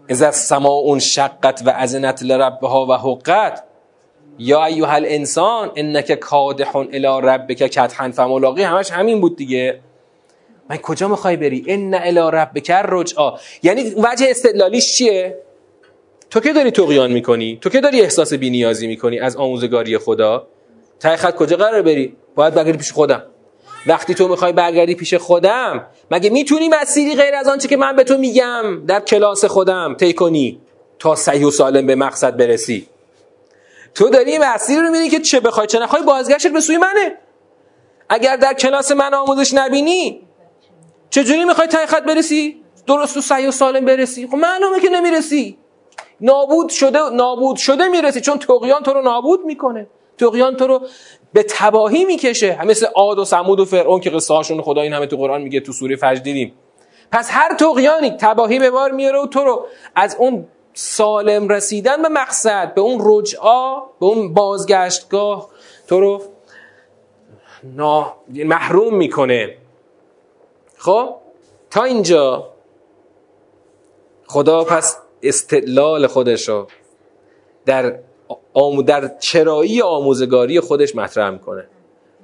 [0.08, 3.62] از سما اون شقت و ازنت لربها و حقت
[4.38, 8.62] یا ایها الانسان انک کادح الی ربک کدحا فملاقی.
[8.62, 9.80] همش همین بود دیگه.
[10.70, 15.43] من کجا می‌خوای بری؟ ان الی ربک رجعا یعنی وجه استدلالیش چیه؟
[16.30, 20.46] تو که داری تقیان می‌کنی؟ تو که داری احساس بینیازی می‌کنی از آموزگاری خدا؟
[21.00, 23.22] ته خط کجا قرار بری؟ باید بگردی پیش خودم.
[23.86, 28.04] وقتی تو می‌خوای برگردی پیش خودم مگه می‌تونی مسیری غیر از آنچه که من به
[28.04, 30.60] تو میگم در کلاس خودم طی کنی
[30.98, 32.88] تا صحیح و سالم به مقصد برسی؟
[33.94, 37.14] تو داری مسیری رو میری که چه بخوای چه نخوای بازگشت به سوی منه.
[38.08, 40.20] اگر در کلاس من آموزش نبینی
[41.10, 45.58] چجوری می‌خوای ته خط برسی؟ درست و صحیح و سالم برسی؟ خب معلومه که نمی‌رسی.
[46.20, 49.86] نابود شده نابود شده می‌رسی چون تقیان تو رو نابود می‌کنه.
[50.18, 50.80] تقیان تو رو
[51.32, 52.64] به تباهی می‌کشه.
[52.64, 55.60] مثل عاد و سمود و فرعون که قصه هاشون خدا این همه تو قرآن میگه
[55.60, 56.54] تو سوره فجر دیدیم.
[57.12, 62.08] پس هر تقیانی تباهی به بار میاره و تو رو از اون سالم رسیدن به
[62.08, 65.48] مقصد به اون رجعا به اون بازگشتگاه
[65.88, 66.22] تو رو
[68.28, 69.56] محروم می‌کنه.
[70.78, 71.14] خب
[71.70, 72.50] تا اینجا.
[74.26, 76.66] خدا پس استدلال خودش رو
[77.66, 77.98] در
[78.54, 81.66] آمو در چرایی آموزگاری خودش مطرح می‌کنه.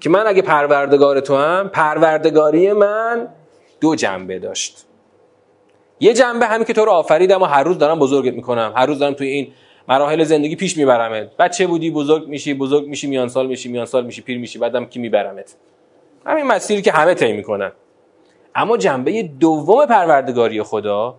[0.00, 3.28] که من اگه پروردگار تو هم پروردگاری من
[3.80, 4.86] دو جنبه داشت.
[6.00, 8.72] یه جنبه همین که تو رو آفریدم و هر روز دارم بزرگت می‌کنم.
[8.76, 9.52] هر روز دارم توی این
[9.88, 11.36] مراحل زندگی پیش میبرمت.
[11.36, 14.84] بچه بودی؟ بزرگ میشی بزرگ میشی میان سال میشی میان سال میشی پیر میشی بعدم
[14.84, 15.56] کی میبرمت؟
[16.26, 17.72] همین مسیری که همه طی می‌کنن.
[18.54, 21.14] اما جنبه دوم پروردگاری خدا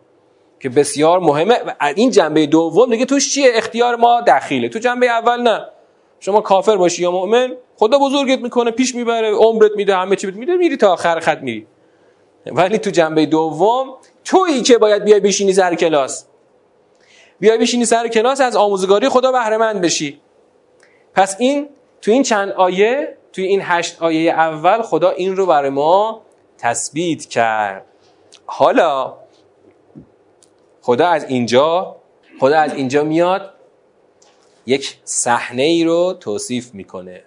[0.62, 1.60] که بسیار مهمه.
[1.95, 4.69] این جنبه دوم دیگه توش چیه؟ اختیار ما دخیله.
[4.69, 5.65] تو جنبه اول نه.
[6.19, 10.56] شما کافر باشی یا مؤمن خدا بزرگت می‌کنه پیش می‌بره عمرت میده همه چی میده
[10.56, 11.67] میری تا آخر خط میری.
[12.45, 16.26] ولی تو جنبه دوم تویی که باید بیای بشینی سر کلاس.
[17.39, 20.21] بیای بشینی سر کلاس از آموزگاری خدا بهره مند بشی.
[21.15, 21.69] پس این
[22.02, 26.21] تو این چند آیه توی این هشت آیه اول خدا این رو برای ما
[26.58, 27.86] تثبیت کرد.
[28.45, 29.20] حالا
[30.81, 31.95] خدا از اینجا
[32.39, 33.53] خدا از اینجا میاد
[34.65, 37.23] یک صحنه ای رو توصیف می‌کنه.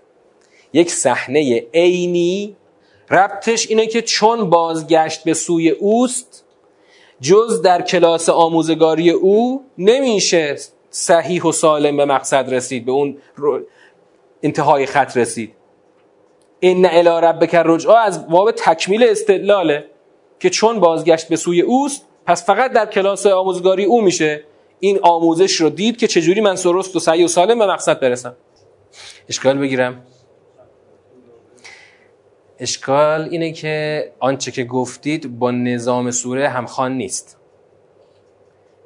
[0.72, 2.56] یک صحنه عینی
[3.10, 6.44] ربطش اینه که چون بازگشت به سوی اوست
[7.20, 10.56] جز در کلاس آموزگاری او نمیشه
[10.90, 13.18] صحیح و سالم به مقصد رسید به اون
[14.42, 15.52] انتهای خط رسید.
[16.60, 19.90] این الی ربک رجعا از باب تکمیل استدلاله
[20.40, 24.44] که چون بازگشت به سوی اوست پس فقط در کلاس آموزگاری او میشه
[24.80, 28.36] این آموزش رو دید که چجوری من سرست و سعی و سالم به مقصد برسم.
[29.28, 30.02] اشکال بگیرم.
[32.58, 37.38] اشکال اینه که آنچه که گفتید با نظام سوره همخوان نیست.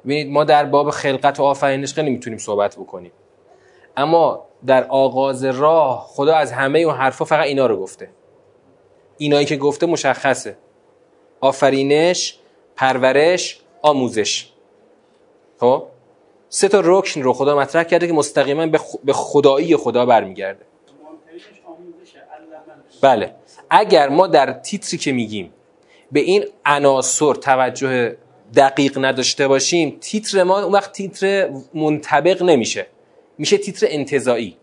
[0.05, 3.11] ببینید ما در باب خلقت و آفرینش خیلی می‌تونیم صحبت بکنیم.
[3.97, 8.09] اما در آغاز راه خدا از همه اون حرفا فقط اینا رو گفته.
[9.17, 10.57] اینایی که گفته مشخصه.
[11.41, 12.39] آفرینش
[12.79, 14.49] پرورش آموزش.
[15.59, 15.83] خب؟
[16.49, 18.67] سه تا رکن رو خدا مطرح کرده که مستقیما
[19.03, 20.65] به خدایی خدا برمیگرده.
[23.01, 23.35] بله.
[23.69, 25.53] اگر ما در تیتری که میگیم
[26.11, 28.17] به این عناصر توجه
[28.55, 32.87] دقیق نداشته باشیم تیتر ما اون وقت تیتر منطبق نمیشه.
[33.37, 34.57] میشه تیتر انتظایی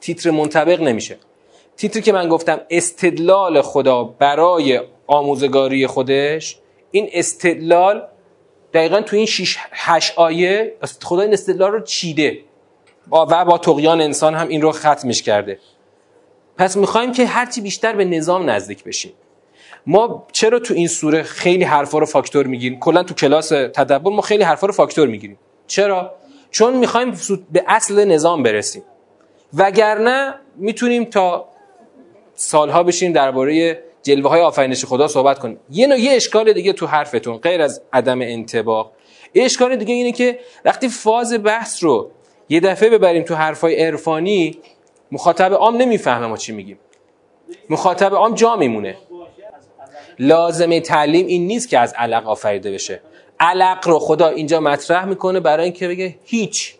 [0.00, 1.16] تیتر منطبق نمیشه.
[1.76, 6.58] تیتری که من گفتم استدلال خدا برای آموزگاری خودش
[6.90, 8.08] این استدلال
[8.74, 12.38] دقیقا تو این 6 8 آیه خدا این استدلال رو چیده.
[13.12, 15.58] و با تقیان انسان هم این رو ختمش کرده.
[16.58, 19.12] پس می‌خوایم که هرچی بیشتر به نظام نزدیک بشیم.
[19.86, 24.22] ما چرا تو این سوره خیلی حرفا رو فاکتور می‌گیریم؟ کلا تو کلاس تدبر ما
[24.22, 25.38] خیلی حرفا رو فاکتور می‌گیریم.
[25.66, 26.14] چرا؟
[26.50, 27.12] چون می‌خوایم
[27.52, 28.82] به اصل نظام برسیم.
[29.54, 31.48] وگرنه می‌تونیم تا
[32.34, 35.58] سالها بشیم درباره جلوه های آفرینش خدا صحبت کنیم.
[35.70, 38.92] یه نوع یه اشکال دیگه تو حرفتون غیر از عدم انتباق.
[39.34, 42.10] اشکال دیگه اینه که وقتی فاز بحث رو
[42.48, 44.58] یه دفعه ببریم تو حرفای عرفانی
[45.12, 46.78] مخاطب عام نمی‌فهمه ما چی میگیم.
[47.70, 48.96] مخاطب عام جا میمونه.
[50.18, 53.00] لازمه تعلیم این نیست که از علق آفریده بشه.
[53.40, 56.74] علق رو خدا اینجا مطرح می‌کنه برای اینکه بگه هیچ.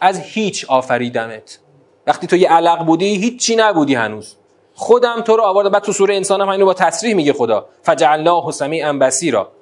[0.00, 1.58] از هیچ آفریدمت
[2.06, 4.36] وقتی تو یه علق بودی هیچی نبودی هنوز.
[4.74, 5.68] خودم تو رو آورده.
[5.68, 7.66] بعد تو سوره انسان هم اینو با تصریح میگه خدا.
[7.82, 9.52] فجعلناه سمیعا بصیرا.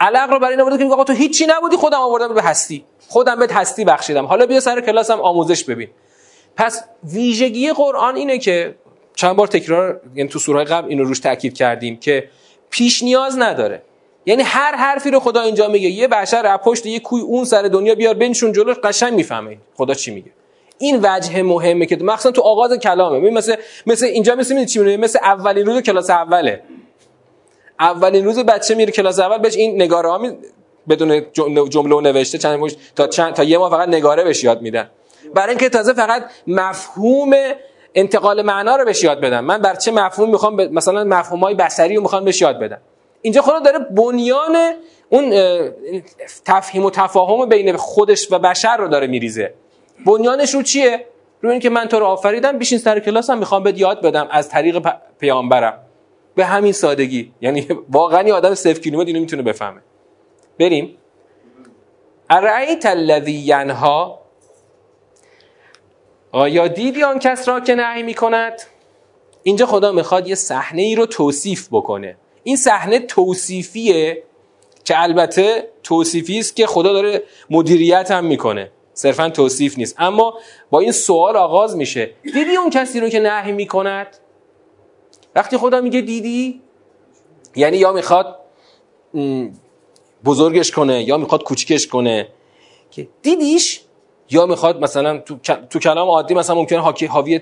[0.00, 2.84] علق رو برای این آورده که آقا تو هیچی نبودی خودم آوردم به هستی.
[3.08, 4.24] خودم به هستی بخشیدم.
[4.26, 5.88] حالا بیا سر کلاسم آموزش ببین.
[6.56, 8.74] پس ویژگی قرآن اینه که
[9.14, 12.28] چند بار تکرار یعنی تو سوره قبل اینو روش تاکید کردیم که
[12.70, 13.82] پیش نیاز نداره.
[14.26, 15.88] یعنی هر حرفی رو خدا اینجا میگه.
[15.88, 19.58] یه بشر از پشت یه کوی اون سر دنیا بیار بنشون جلو قشنگ می‌فهمه.
[19.76, 20.30] خدا چی میگه؟
[20.78, 23.30] این وجه مهمه که مخصوصا تو آغاز کلامه.
[23.30, 26.62] مثل مثل اینجا مثل چی مثل اولین روز کلاس اوله.
[27.80, 30.38] اولین روز بچه میره کلاس اول بهش این نگاره ها می...
[30.88, 31.22] بدون
[31.68, 32.60] جمله و نوشته چند
[32.96, 34.90] تا چند تا یه ما فقط نگاره بهش یاد میدن.
[35.34, 37.32] برای اینکه تازه فقط مفهوم
[37.94, 40.60] انتقال معنا رو بهش یاد بدم من بر چه مفهوم می‌خوام ب...
[40.60, 42.78] مثلا مفهوم های بصری رو می‌خوام بهش یاد بدم.
[43.22, 44.56] اینجا خدا داره بنیان
[45.08, 45.32] اون
[46.44, 49.54] تفهیم و تفاهم بین خودش و بشر رو داره میریزه.
[50.04, 51.06] بنیانش رو چیه؟
[51.40, 54.88] رو اینکه من تو رو آفریدم بیشین سر کلاسم می‌خوام بهت یاد بدم از طریق
[55.20, 55.78] پیامبرم.
[56.34, 57.32] به همین سادگی.
[57.40, 59.80] یعنی واقعا آدم صفر کیلومتر اینو می‌تونه بفهمه.
[60.58, 60.96] بریم.
[62.30, 64.20] ارعیت الذی ینها؟
[66.32, 68.62] آیا دیدی آن کس را که نهی می‌کند؟
[69.42, 72.16] اینجا خدا می‌خواد یه صحنه ای رو توصیف بکنه.
[72.42, 74.22] این صحنه توصیفیه
[74.84, 78.70] که البته توصیفی است که خدا داره مدیریت هم می‌کنه.
[78.96, 79.94] صرفا توصیف نیست.
[79.98, 80.38] اما
[80.70, 82.10] با این سوال آغاز میشه.
[82.22, 84.06] دیدی اون کسی رو که نهی می‌کند؟
[85.34, 86.62] وقتی خدا میگه دیدی
[87.56, 88.38] یعنی یا می‌خواد
[90.24, 92.28] بزرگش کنه یا می‌خواد کوچکش کنه.
[92.90, 93.80] که دیدیش؟
[94.30, 95.36] یا می‌خواد مثلا تو,
[95.70, 97.40] تو کلام عادی مثلا ممکنه حاوی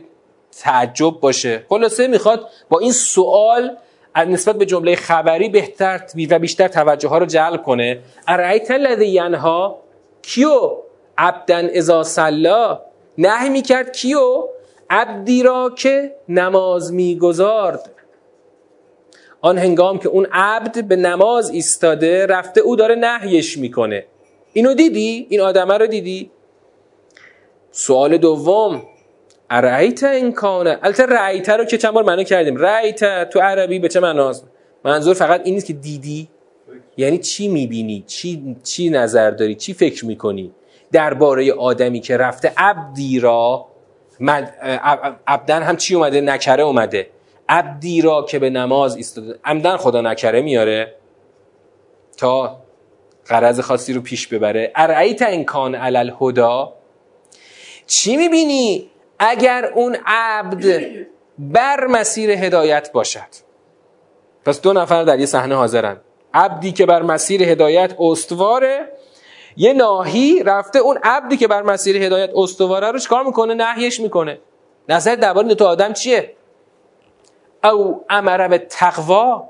[0.62, 1.66] تعجب باشه.
[1.68, 3.76] خلاصه می‌خواد با این سوال
[4.16, 7.98] نسبت به جمله خبری بهتر و بیشتر توجه ها رو جلب کنه.
[8.28, 9.78] ارعیت الذی ینها؟
[10.22, 10.76] کیو؟
[11.18, 12.80] عبدن ازا سلا
[13.18, 14.48] نهی می‌کرد کیو؟
[14.90, 17.90] عبدی را که نماز می‌گذارد.
[19.40, 24.04] آن هنگام که اون عبد به نماز ایستاده رفته او داره نهیش می‌کنه.
[24.52, 26.30] اینو دیدی؟ این آدمه رو دیدی؟
[27.70, 28.82] سوال دوم
[29.50, 32.56] ارعیت این کانه؟ البته رعیت رو که چند بار معنی کردیم.
[32.56, 34.44] رعیت تو عربی به چه معناست
[34.84, 36.28] منظور فقط این نیست که دیدی.
[36.96, 40.52] یعنی چی می‌بینی؟ چی, چی نظر داری؟ چی فکر می‌کنی؟
[40.92, 43.66] درباره آدمی که رفته عبدی را
[45.26, 47.10] عبدن هم چی اومده؟ نکره اومده.
[47.48, 49.38] عبدی را که به نماز ایستاده.
[49.44, 50.94] عمدن خدا نکره میاره
[52.16, 52.56] تا
[53.26, 54.72] قرض خاصی رو پیش ببره.
[54.74, 56.72] ارعیت انکان علل هدا
[57.86, 60.82] چی می‌بینی؟ اگر اون عبد
[61.38, 63.20] بر مسیر هدایت باشد.
[64.46, 65.96] پس دو نفر در یه صحنه حاضرن.
[66.34, 68.88] عبدی که بر مسیر هدایت استواره
[69.56, 74.38] یه ناهی رفته اون عبدی که بر مسیر هدایت استواره رو چکار می‌کنه؟ نهیش می‌کنه.
[74.88, 76.32] نظر درباره دو آدم چیه؟
[77.64, 79.48] او امر به تقوا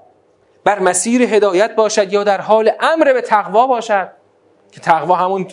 [0.64, 4.08] بر مسیر هدایت باشد یا در حال امر به تقوا باشد؟
[4.72, 5.46] که تقوا همون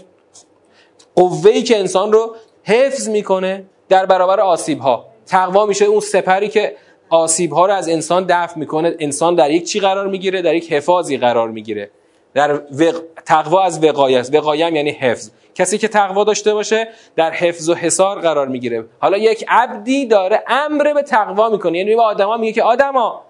[1.15, 6.75] قوهی که انسان رو حفظ می‌کنه در برابر آسیب ها تقوا میشه اون سپری که
[7.09, 8.95] آسیب ها رو از انسان دفع می‌کنه.
[8.99, 11.91] انسان در یک چی قرار می‌گیره؟ در یک حفاظی قرار می‌گیره.
[12.33, 13.01] در وق...
[13.25, 14.35] تقوا از وقایه است.
[14.35, 15.29] وقایه یعنی حفظ.
[15.55, 18.85] کسی که تقوا داشته باشه در حفظ و حصار قرار می‌گیره.
[18.99, 21.77] حالا یک عبدی داره امر به تقوا می‌کنه.
[21.77, 23.21] یعنی به آدما میگه که آدما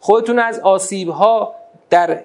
[0.00, 1.54] خودتون از آسیب ها
[1.90, 2.20] در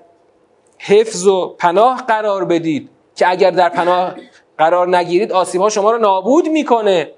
[0.80, 4.16] حفظ و پناه قرار بدید که اگر در پناه
[4.58, 7.12] قرار نگیرید آسیب ها شما رو نابود می‌کنه.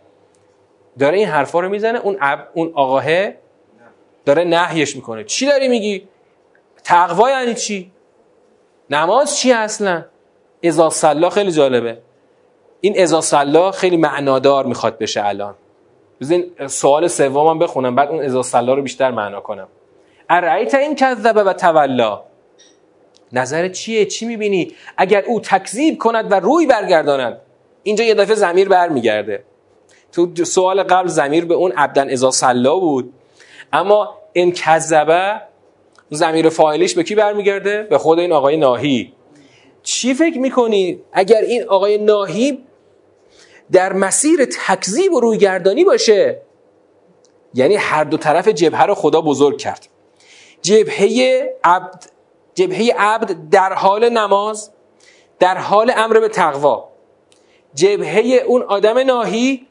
[1.00, 2.00] داره این حرفا رو می‌زنه.
[2.00, 2.48] اون عب...
[2.54, 3.06] اون آقاه
[4.26, 5.24] داره نهیش می‌کنه.
[5.24, 6.08] چی داری میگی؟
[6.84, 7.92] تقوا یعنی چی؟
[8.90, 10.06] نماز چی اصلا؟
[10.64, 11.98] ازا صلا خیلی جالبه.
[12.82, 15.56] این ازا صلا خیلی معنادار می‌خواد بشه الان.
[16.22, 19.68] بزین سوال سومم بخونم بعد اون ازا صلا رو بیشتر معنا کنم.
[20.30, 22.24] ارعیت این کذبه و تولا؟
[23.32, 27.42] نظر چیه؟ چی می‌بینی؟ اگر او تکذیب کند و روی برگرداند
[27.84, 29.44] اینجا یه دفعه زمیر برمیگرده.
[30.12, 33.14] تو سوال قبل زمیر به اون عبدن ازا صلا بود.
[33.74, 35.42] اما این کذبه
[36.10, 39.14] زمیر فاعلیش به کی برمیگرده؟ به خود این آقای ناهی.
[39.84, 42.64] چی فکر می‌کنی؟ اگر این آقای ناهی
[43.72, 46.42] در مسیر تکذیب و رویگردانی باشه
[47.54, 49.88] یعنی هر دو طرف جبهه رو خدا بزرگ کرد.
[50.62, 52.06] جبهه عبد
[52.56, 54.72] جبهه عبد در حال نماز
[55.40, 56.90] در حال امر به تقوا.
[57.76, 59.68] جبهه اون آدم ناهی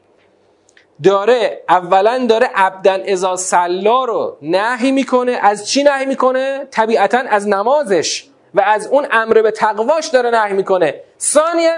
[1.03, 5.31] داره اولا داره عبدن ازا سلا رو نهی می‌کنه.
[5.41, 8.27] از چی نهی می‌کنه؟ طبیعتا از نمازش.
[8.53, 11.01] و از اون امر به تقواش داره نهی می‌کنه.
[11.19, 11.73] ثانیا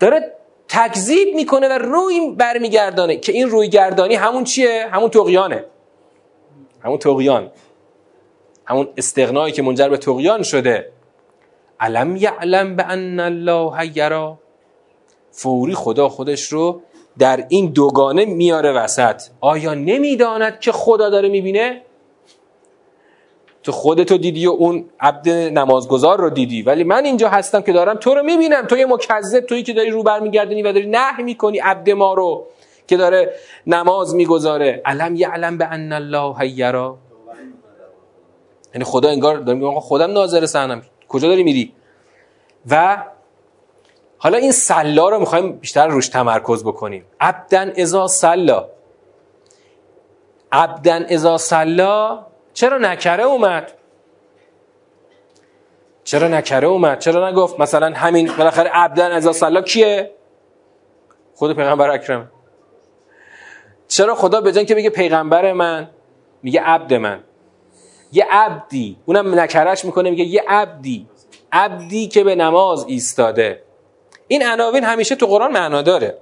[0.00, 0.32] داره
[0.68, 5.64] تکذیب می‌کنه و روی برمیگردانه که این روی گردانی همون چیه؟ همون تقیانه
[6.84, 7.50] همون تقیان
[8.66, 10.92] همون استغنایی که منجر به تقیان شده.
[11.80, 14.38] علم یعلم به ان الله یرا؟
[15.30, 16.82] فوری خدا خودش رو
[17.18, 19.22] در این دوگانه میاره وسط.
[19.40, 21.82] آیا نمی‌داند که خدا داره می‌بینه؟
[23.62, 26.62] تو خودتو دیدی و اون عبد نمازگزار رو دیدی.
[26.62, 28.66] ولی من اینجا هستم که دارم تو رو می‌بینم.
[28.66, 32.46] تو یه مکذب تویی که داری رو برمیگردنی و داری نه می‌کنی عبد ما رو
[32.86, 33.34] که داره
[33.66, 34.82] نماز می‌گذاره.
[34.84, 36.98] علم یعلم به ان الله یرا؟
[38.74, 41.72] یعنی خدا انگار داره میگه خودم ناظر سنم کجا داری میری؟
[42.70, 43.04] و
[44.22, 47.04] حالا این سلا رو می‌خوایم بیشتر روش تمرکز بکنیم.
[47.20, 48.68] عبدن ازا سلا
[50.52, 53.72] عبدن ازا سلا چرا نکره اومد؟
[56.04, 60.10] چرا نکره اومد؟ چرا نگفت مثلا همین بالاخره عبدن ازا سلا کیه؟
[61.34, 62.30] خود پیغمبر اکرم.
[63.88, 65.90] چرا خدا به که بگه پیغمبر من
[66.42, 67.20] میگه عبد من.
[68.12, 68.96] یه عبدی.
[69.06, 71.08] اونم نکرش می‌کنه میگه یه عبدی.
[71.52, 73.62] عبدی که به نماز ایستاده.
[74.30, 76.18] این عناوین همیشه تو قرآن معنا داره.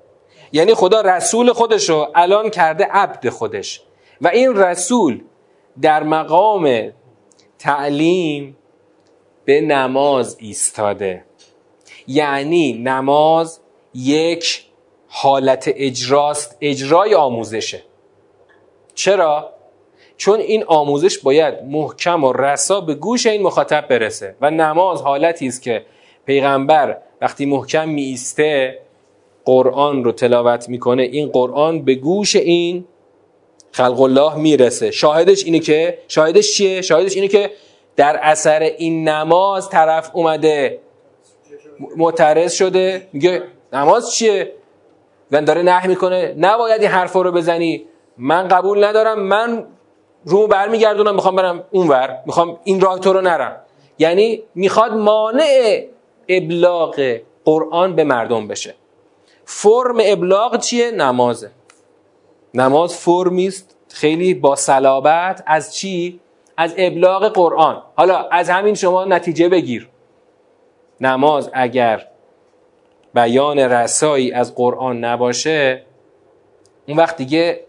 [0.52, 3.82] یعنی خدا رسول خودش رو الان کرده عبد خودش.
[4.20, 5.20] و این رسول
[5.82, 6.92] در مقام
[7.58, 8.56] تعلیم
[9.44, 11.24] به نماز ایستاده.
[12.06, 13.60] یعنی نماز
[13.94, 14.64] یک
[15.08, 17.82] حالت اجراست اجرای آموزشه.
[18.94, 19.52] چرا؟
[20.16, 24.36] چون این آموزش باید محکم و رسا به گوش این مخاطب برسه.
[24.40, 25.86] و نماز حالتی است که
[26.26, 28.78] پیغمبر وقتی محکم می ایسته
[29.44, 31.02] قرآن رو تلاوت می‌کنه.
[31.02, 32.84] این قرآن به گوش این
[33.72, 34.90] خلق الله می‌رسه.
[34.90, 37.50] شاهدش اینه که شاهدش چیه؟ شاهدش اینه که
[37.96, 40.80] در اثر این نماز طرف اومده.
[41.96, 43.08] معترض شده.
[43.12, 43.42] میگه
[43.72, 44.52] نماز چیه؟
[45.32, 46.34] و داره نه می‌کنه.
[46.38, 47.84] نباید این حرفا رو بزنی.
[48.18, 49.20] من قبول ندارم.
[49.20, 49.66] من
[50.24, 51.14] رو برمیگردونم.
[51.14, 52.18] می‌خوام برم اونور.
[52.26, 53.56] می‌خوام این راه تو رو نرم.
[53.98, 55.84] یعنی می‌خواد مانع
[56.28, 58.74] ابلاغ قرآن به مردم بشه.
[59.44, 61.50] فرم ابلاغ چیه؟ نمازه.
[62.54, 66.20] نماز فرمی است خیلی با صلابت از چی؟
[66.56, 67.82] از ابلاغ قرآن.
[67.96, 69.88] حالا از همین شما نتیجه بگیر.
[71.00, 72.06] نماز اگر
[73.14, 75.82] بیان رسایی از قرآن نباشه
[76.88, 77.60] اون وقت دیگه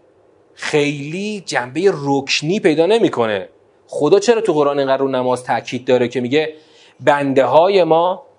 [0.54, 3.48] خیلی جنبه رکنی پیدا نمی‌کنه.
[3.86, 6.54] خدا چرا تو قرآن اینقدر رو نماز تاکید داره که میگه
[7.00, 8.29] بنده های ما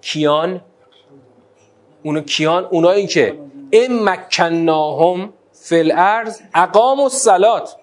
[0.00, 0.60] کیان؟
[2.02, 3.38] اونو کیان؟ اونایی که
[3.72, 7.76] ام مکناهم فی الارض اقام الصلات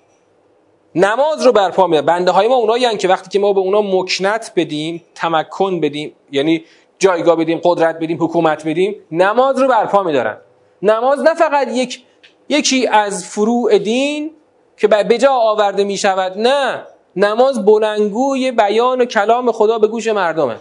[0.96, 4.52] نماز رو برپا میده بنده های ما اونایی که وقتی که ما به اونا مکنت
[4.56, 6.64] بدیم تمکن بدیم یعنی
[7.00, 10.38] جایگاه بدیم قدرت بدیم حکومت بدیم نماز رو برپا میدارن.
[10.82, 12.04] نماز نه فقط یک
[12.50, 14.32] یکی از فروع دین
[14.78, 16.84] که به جا آورده می شود نه.
[17.16, 20.56] نماز بلنگوی بیان و کلام خدا به گوش مردمه.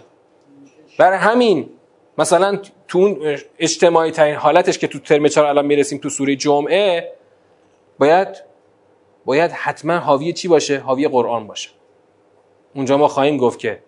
[0.99, 1.69] برای همین
[2.19, 7.13] مثلا تو اون اجتماعی ترین حالتش که تو ترم چهار الان می‌رسیم تو سوره جمعه
[7.99, 8.29] باید
[9.25, 11.71] باید حتما حاوی چی باشه؟ حاوی قرآن باشه.
[12.75, 13.79] اونجا ما خواهیم گفت که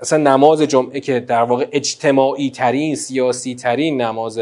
[0.00, 4.40] اصلا نماز جمعه که در واقع اجتماعی ترین سیاسی ترین نماز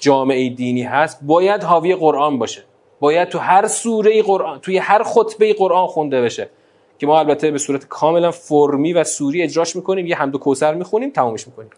[0.00, 2.62] جامعه دینی هست باید حاوی قرآن باشه.
[3.00, 6.50] باید تو هر سوره قرآن توی هر خطبه قرآن خونده بشه.
[6.98, 10.74] که ما البته به صورت کاملا فرمی و سوری اجراش می‌کنیم یه حمد و کوسر
[10.74, 11.70] می‌خونیم تمامش می‌کنیم.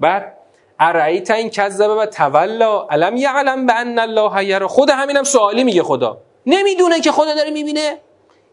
[0.00, 0.34] بعد
[0.80, 5.82] ارعیت این کذبه و تولا علم یعلم به ان الله یرا خود همینم سوالی میگه
[5.82, 6.18] خدا.
[6.46, 7.98] نمی‌دونه که خدا داره می‌بینه.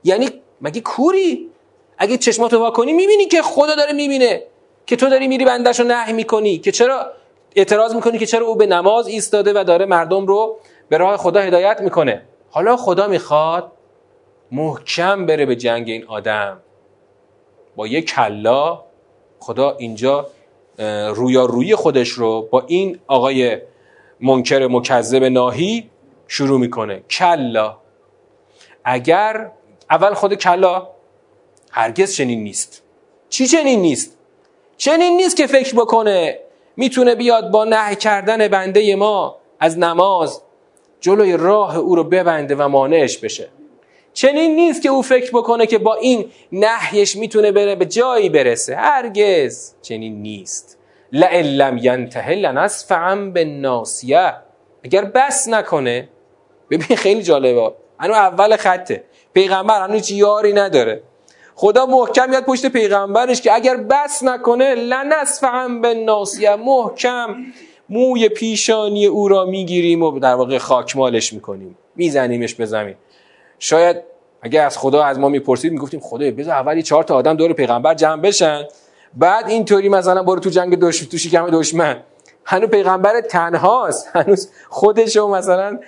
[0.03, 0.29] یعنی
[0.61, 1.49] مگه کوری؟
[1.97, 4.43] اگه چشماتو وا کنی می‌بینی که خدا داره می‌بینه.
[4.85, 6.57] که تو داری میری بندش رو نهی می‌کنی.
[6.57, 7.11] که چرا
[7.55, 10.59] اعتراض می‌کنی که چرا او به نماز ایستاده و داره مردم رو
[10.89, 12.21] به راه خدا هدایت می‌کنه.
[12.51, 13.71] حالا خدا می‌خواد
[14.55, 16.59] محکم بره به جنگ این آدم.
[17.75, 18.83] با یک کلا
[19.39, 20.27] خدا اینجا
[21.15, 23.57] رویارویی خودش رو با این آقای
[24.19, 25.89] منکر مکذب ناهی
[26.27, 26.99] شروع می‌کنه.
[26.99, 27.77] کلا.
[28.83, 29.51] اگر
[29.89, 30.87] اول خود کلا
[31.71, 32.83] هرگز چنین نیست.
[33.29, 34.17] چی چنین نیست؟
[34.77, 36.39] چنین نیست که فکر بکنه.
[36.77, 40.41] می‌تونه بیاد با نه کردن بنده ما از نماز
[40.99, 43.49] جلوی راه او رو ببنده و مانعش بشه.
[44.15, 48.75] چنین نیست که او فکر بکنه که با این نهیش می‌تونه بره به جایی برسه.
[48.75, 50.77] هرگز چنین نیست.
[51.11, 54.33] لئن لم ینته لنصفعا بالناصیه.
[54.83, 56.09] اگر بس نکنه
[56.69, 57.71] ببین خیلی جالبه.
[57.99, 59.03] هنو اول خطه.
[59.33, 61.01] پیغمبر هنو هیچ یاری نداره.
[61.55, 66.55] خدا محکم یاد پشت پیغمبرش که اگر بس نکنه لنصفعا بالناصیه.
[66.55, 67.35] محکم
[67.89, 71.77] موی پیشانی او را می‌گیریم و در واقع خاکمالش می‌کنیم.
[71.95, 72.95] میزنیمش به زمین.
[73.59, 73.97] شاید
[74.41, 77.93] اگر از خدا از ما می‌پرسید می‌گفتیم خدا بذار اولی چهار تا آدم دور پیغمبر
[77.93, 78.63] جمع بشن.
[79.13, 82.03] بعد اینطوری مثلا برو تو جنگ دشمن تو شکم دشمن.
[82.45, 84.09] هنوز پیغمبر تنهاست.
[84.13, 85.79] هنوز خودشو مثلا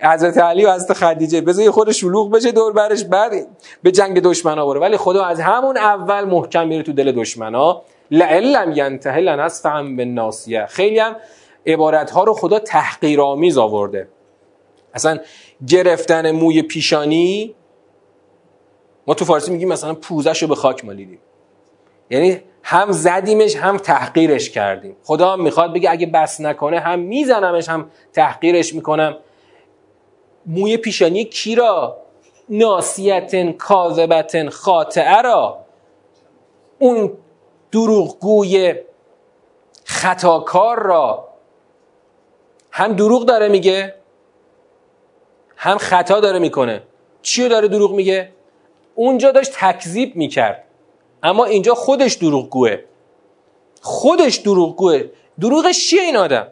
[0.00, 3.32] حضرت علی و حضرت خدیجه بذار خود شلوغ بشه دور برش بعد
[3.82, 8.72] به جنگ دشمنا بره ولی خدا از همون اول محکم میره تو دل دشمنا لعلم
[8.74, 10.66] ینته لنصفهم بالناصیه.
[10.66, 11.16] خیلی هم
[11.66, 14.08] عبارت ها رو خدا تحقیرآمیز آورده.
[14.94, 15.18] اصلا
[15.68, 17.54] گرفتن موی پیشانی؟
[19.06, 21.18] ما تو فارسی میگیم مثلا پوزش رو به خاک مالیدیم.
[22.10, 24.96] یعنی هم زدیمش هم تحقیرش کردیم.
[25.04, 29.16] خدا می‌خواد بگه اگه بس نکنه هم میزنمش هم تحقیرش می‌کنم.
[30.46, 31.96] موی پیشانی کی را؟
[32.48, 35.58] ناسیتن کاذبتن خاطعه را.
[36.78, 37.12] اون
[37.72, 38.74] دروغگوی
[39.84, 41.28] خطاکار را.
[42.70, 43.94] هم دروغ داره میگه.
[45.62, 46.82] هم خطا داره می‌کنه.
[47.22, 48.28] چی داره دروغ میگه؟
[48.94, 50.64] اونجا داشت تکذیب می‌کرد.
[51.22, 52.78] اما اینجا خودش دروغگوه
[53.80, 55.04] خودش دروغگوه
[55.40, 56.46] دروغش چیه این آدم؟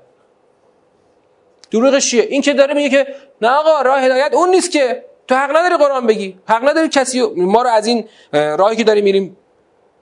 [1.70, 5.04] دروغش چیه؟ این که داره میگه که نه آقا راه هدایت اون نیست که.
[5.28, 6.38] تو حق نداری قرآن بگی.
[6.48, 9.36] حق نداری کسی ما رو از این راهی که داری میریم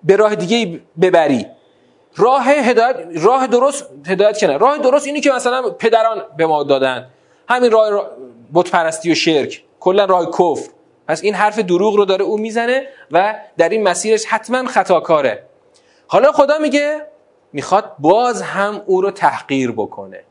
[0.05, 1.47] به راه دیگه ببری.
[2.17, 7.11] راه هدایت راه درست هدایت کنه راه درست اینی که مثلا پدران به ما دادن.
[7.49, 8.11] همین راه
[8.55, 9.65] بت پرستی و شرک.
[9.81, 10.71] کلا راه کفر.
[11.09, 15.45] پس این حرف دروغ رو داره او می‌زنه و در این مسیرش حتما خطاکاره.
[16.07, 17.07] حالا خدا میگه
[17.53, 20.25] می‌خواد باز هم او رو تحقیر بکنه.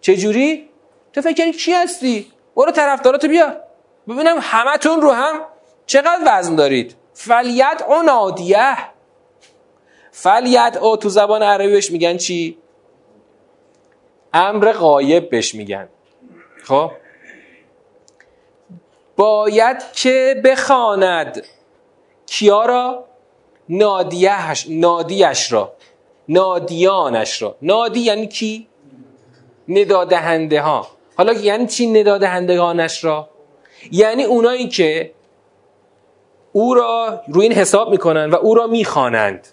[0.00, 0.68] چه جوری
[1.12, 2.26] تو فکر کنی چی هستی؟
[2.56, 3.60] برو طرفداراتو بیار
[4.08, 5.40] ببینم همتون رو هم
[5.86, 6.96] چقدر وزن دارید.
[7.12, 8.76] فلیت او نادیه.
[10.10, 12.58] فلیت او تو زبان عربی بهش میگن چی؟
[14.32, 15.88] امر غایب بهش میگن.
[16.68, 16.90] خب.
[19.16, 21.44] باید که بخواند
[22.26, 23.04] کیا را؟
[23.68, 25.72] نادیهش نادیش را.
[26.28, 27.56] نادیانش را.
[27.62, 28.68] نادی یعنی کی؟
[29.68, 30.86] ندادهنده ها.
[31.16, 33.28] حالا یعنی چی ندادهندگانش را؟
[33.90, 35.12] یعنی اونایی که
[36.52, 39.48] او را روی این حساب می‌کنن و او را می‌خوانند.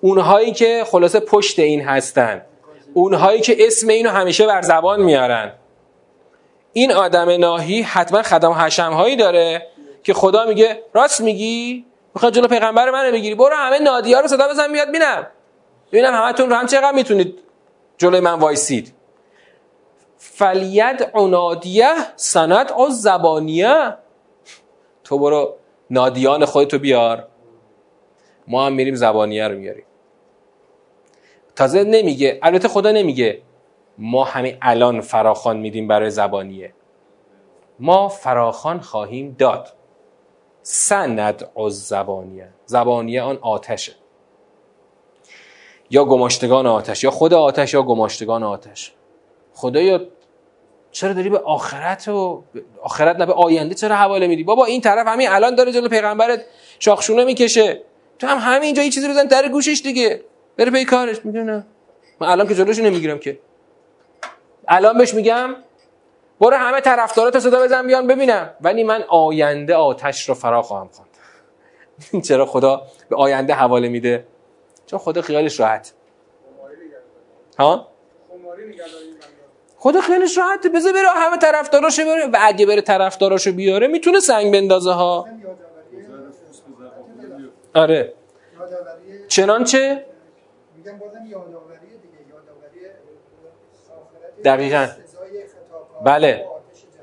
[0.00, 2.42] اونهایی که خلاصه پشت این هستن
[2.94, 5.52] اونهایی که اسم اینو همیشه بر زبان میارن
[6.72, 9.66] این آدم ناهی حتما خدم حشم هایی داره
[10.02, 13.34] که خدا میگه راست میگی؟ می‌خواد جلو پیغمبر منو بگیری.
[13.34, 15.26] برو همه نادیا رو صدا بزن بیاد بینم.
[15.92, 17.38] ببینم همتون رو هم چقدر می‌تونید
[17.98, 18.94] جلوی من وایسید.
[20.16, 23.94] فلید عنادیه سند از زبانیه.
[25.04, 25.56] تو برو
[25.90, 27.28] نادیان خودتو بیار.
[28.48, 29.84] ما هم میریم زبانیه رو میاریم
[31.56, 33.42] تازه نمیگه البته خدا نمیگه.
[34.00, 36.72] ما همین الان فراخان میدیم برای زبانیه.
[37.78, 39.72] ما فراخان خواهیم داد.
[40.62, 43.92] سند از زبانیه زبانیه آن آتشه.
[45.90, 47.04] یا گماشتگان آتش.
[47.04, 48.92] یا خود آتش یا گماشتگان آتش.
[49.54, 50.00] خدایا
[50.90, 52.42] چرا داری به آخرت و
[52.82, 56.44] آخرت نه به آینده چرا حواله میدی؟ بابا این طرف همین الان داره جلو پیغمبرت
[56.78, 57.82] شاخشونه می‌کشه.
[58.18, 60.20] تو هم همینجا یه چیزی بزن در گوشش دیگه.
[60.56, 61.66] بره پی کارش می‌دونه
[62.20, 63.38] من الان که جلوش نمی‌گیرم که.
[64.70, 65.56] الان بهش میگم
[66.40, 68.50] برو همه طرفدارات صدا بزن بیان ببینم.
[68.60, 71.10] ولی من آینده آتش رو فرا خواهم خواند.
[72.26, 74.24] چرا خدا به آینده حواله میده؟
[74.86, 75.92] چون خدا خیالش راحت.
[77.58, 77.88] ها؟
[79.78, 80.68] خدا خیالش راحته.
[80.68, 82.26] بذار بره همه طرفداراشو بره.
[82.26, 85.26] و اگه بره طرفداراشو بیاره می‌تونه سنگ بندازه ها.
[87.74, 88.14] آره.
[89.28, 90.06] چنانچه؟
[94.44, 94.88] دقیقا.
[96.04, 96.46] بله.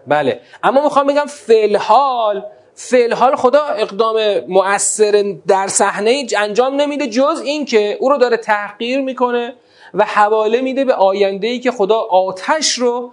[0.08, 0.40] بله.
[0.64, 8.10] اما می‌خوام بگم فلحال فلحال خدا اقدام مؤثر در صحنه انجام نمیده جز اینکه او
[8.10, 9.54] رو داره تحقیر می‌کنه
[9.94, 13.12] و حواله میده به آینده ای که خدا آتش رو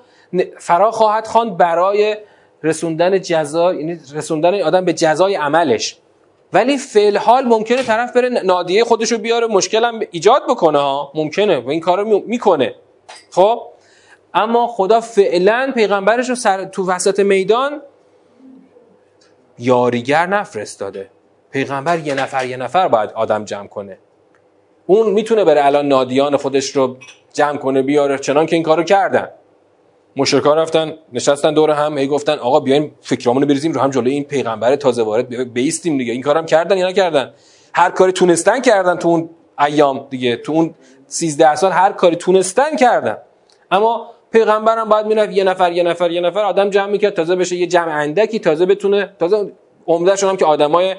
[0.59, 2.17] فرا خواهد خواند برای
[2.63, 5.97] رسوندن جزا یعنی رسوندن آدم به جزای عملش.
[6.53, 11.13] ولی فعل حال ممکنه طرف بره نادیه خودش رو بیاره مشکل هم ایجاد بکنه ها.
[11.15, 12.75] ممکنه و این کار رو می‌کنه.
[13.31, 13.63] خب؟
[14.35, 17.83] اما خدا فعلا پیغمبرش رو سر تو وسط میدان
[19.59, 21.11] یاریگر نفرستاده.
[21.51, 23.99] پیغمبر یه نفر یه نفر باید آدم جمع کنه.
[24.87, 26.97] اون می‌تونه بره الان نادیان خودش رو
[27.33, 29.29] جمع کنه بیاره چنان که این کارو کردن.
[30.17, 34.25] مشرکا رفتن نشستن دور هم هی گفتن آقا بیاین فکرامونو بریزیم رو هم جلوی این
[34.25, 36.13] پیغمبر تازه وارد بیستیم دیگه.
[36.13, 37.33] این کارم کردن یا نکردن؟
[37.75, 40.75] هر کاری تونستن کردن تو اون ایام دیگه تو اون
[41.07, 43.17] 13 سال هر کاری تونستن کردن.
[43.71, 47.57] اما پیغمبرم باید می‌رفت یه نفر یه نفر یه نفر آدم جمع می‌کرد تازه بشه
[47.57, 49.53] یه جمع اندکی تازه بتونه تازه
[49.87, 50.95] عمدهشون هم که آدمای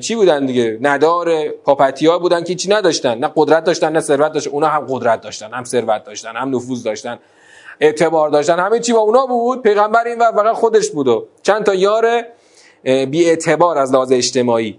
[0.00, 4.50] چی بودن دیگه؟ ندار پاپتیا بودن که چی نداشتن نه قدرت داشتن نه ثروت داشتن
[4.50, 7.18] اونا هم قدرت داشتن هم ثروت داشتن هم نفوذ داشتن
[7.80, 9.62] اعتبار داشتن همه چی با اونا بود.
[9.62, 12.22] پیغمبر این و فقط خودش بود و چند تا یار
[12.82, 14.78] بی اعتبار از لحاظ اجتماعی.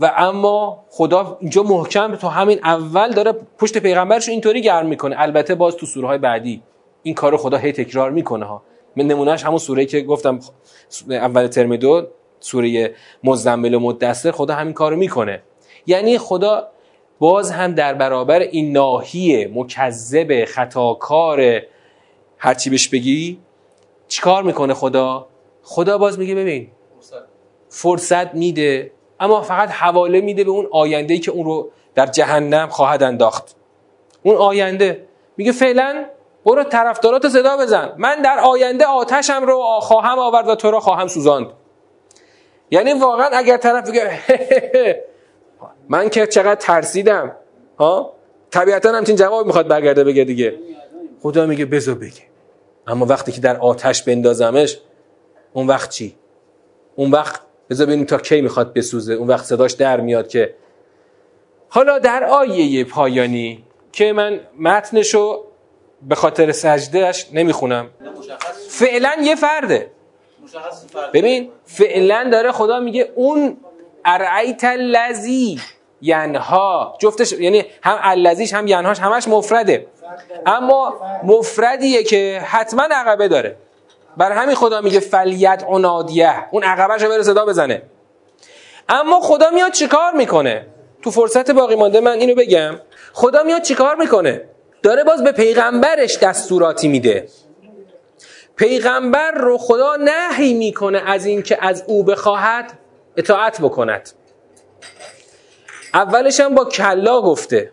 [0.00, 5.16] و اما خدا اینجا محکم تو همین اول داره پشت پیغمبرش اینطوری گرم می‌کنه.
[5.18, 6.62] البته باز تو سوره های بعدی.
[7.08, 8.62] این کار خدا هی تکرار می‌کنه ها.
[8.96, 10.40] من نمونهش همون سوره که گفتم
[11.10, 12.06] اول ترم دو
[12.40, 12.94] سوره
[13.24, 15.42] مزمل و مدثر خدا همین کارو می‌کنه.
[15.86, 16.68] یعنی خدا
[17.18, 21.62] باز هم در برابر این ناحیه مکذب خطاکار
[22.38, 23.38] هرچی بهش بگی
[24.08, 25.26] چیکار می‌کنه خدا؟
[25.62, 26.68] خدا باز میگه ببین
[27.68, 28.90] فرصت میده
[29.20, 33.56] اما فقط حواله میده به اون آینده که اون رو در جهنم خواهد انداخت.
[34.22, 35.06] اون آینده.
[35.36, 36.04] میگه فعلا
[36.48, 37.92] برو طرفدارات صدا بزن.
[37.96, 41.46] من در آینده آتشم رو خواهم آورد و تو رو خواهم سوزاند.
[42.70, 44.20] یعنی واقعا اگر طرف بگه
[45.88, 47.36] من که چقدر ترسیدم
[47.78, 48.12] ها؟
[48.50, 50.58] طبیعتا همچین جواب می‌خواد برگرده بگه دیگه.
[51.22, 52.22] خدا میگه بزو بگه.
[52.86, 54.78] اما وقتی که در آتش بندازمش
[55.52, 56.16] اون وقت چی؟
[56.96, 57.40] اون وقت
[57.70, 59.14] بذار ببینیم تا کی می‌خواد بسوزه.
[59.14, 60.54] اون وقت صداش در میاد که
[61.68, 65.47] حالا در آیه پایانی که من متنشو
[66.02, 67.90] به خاطر سجدهش نمی‌خونم.
[68.68, 69.90] فعلا یه فرده.
[71.12, 73.56] ببین فعلا داره خدا میگه اون
[74.04, 75.60] ارعیت لذی
[76.02, 76.96] ینها.
[76.98, 79.86] جفتش یعنی هم الذیش هم ینهاش همش مفرده.
[80.46, 83.56] اما مفردیه که حتما عقبه داره.
[84.16, 86.34] بر همین خدا میگه فلیت عنادیه.
[86.50, 87.82] اون عقبهش رو بره صدا بزنه.
[88.88, 90.66] اما خدا میاد چیکار می‌کنه؟
[91.02, 92.74] تو فرصت باقی مانده من اینو بگم.
[93.12, 94.47] خدا میاد چیکار می‌کنه؟
[94.82, 97.28] داره باز به پیغمبرش دستوراتی میده.
[98.56, 102.78] پیغمبر رو خدا نهی می‌کنه از اینکه از او بخواهد
[103.16, 104.10] اطاعت بکند.
[105.94, 107.72] اولش هم با کلا گفته.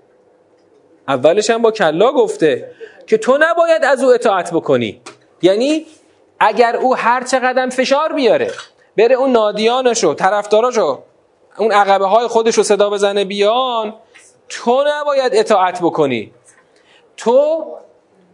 [1.08, 2.72] اولش هم با کلا گفته
[3.08, 5.02] که تو نباید از او اطاعت بکنی.
[5.42, 5.86] یعنی
[6.40, 8.52] اگر او هر چقدر فشار بیاره
[8.98, 11.04] بره اون نادیانشو طرفداراشو
[11.58, 13.94] اون عقبه های خودش رو صدا بزنه بیان
[14.50, 16.32] تو نباید اطاعت بکنی.
[17.18, 17.66] تو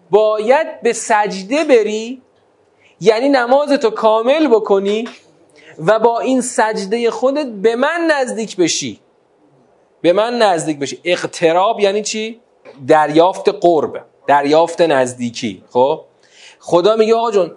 [0.09, 2.21] باید به سجده بری
[3.01, 5.07] یعنی نماز تو کامل بکنی
[5.85, 8.99] و با این سجده خودت به من نزدیک بشی.
[10.01, 10.99] به من نزدیک بشی.
[11.03, 12.39] اقتراب یعنی چی؟
[12.87, 15.63] دریافت قرب دریافت نزدیکی.
[15.69, 16.01] خب؟
[16.59, 17.51] خدا میگه آقا جون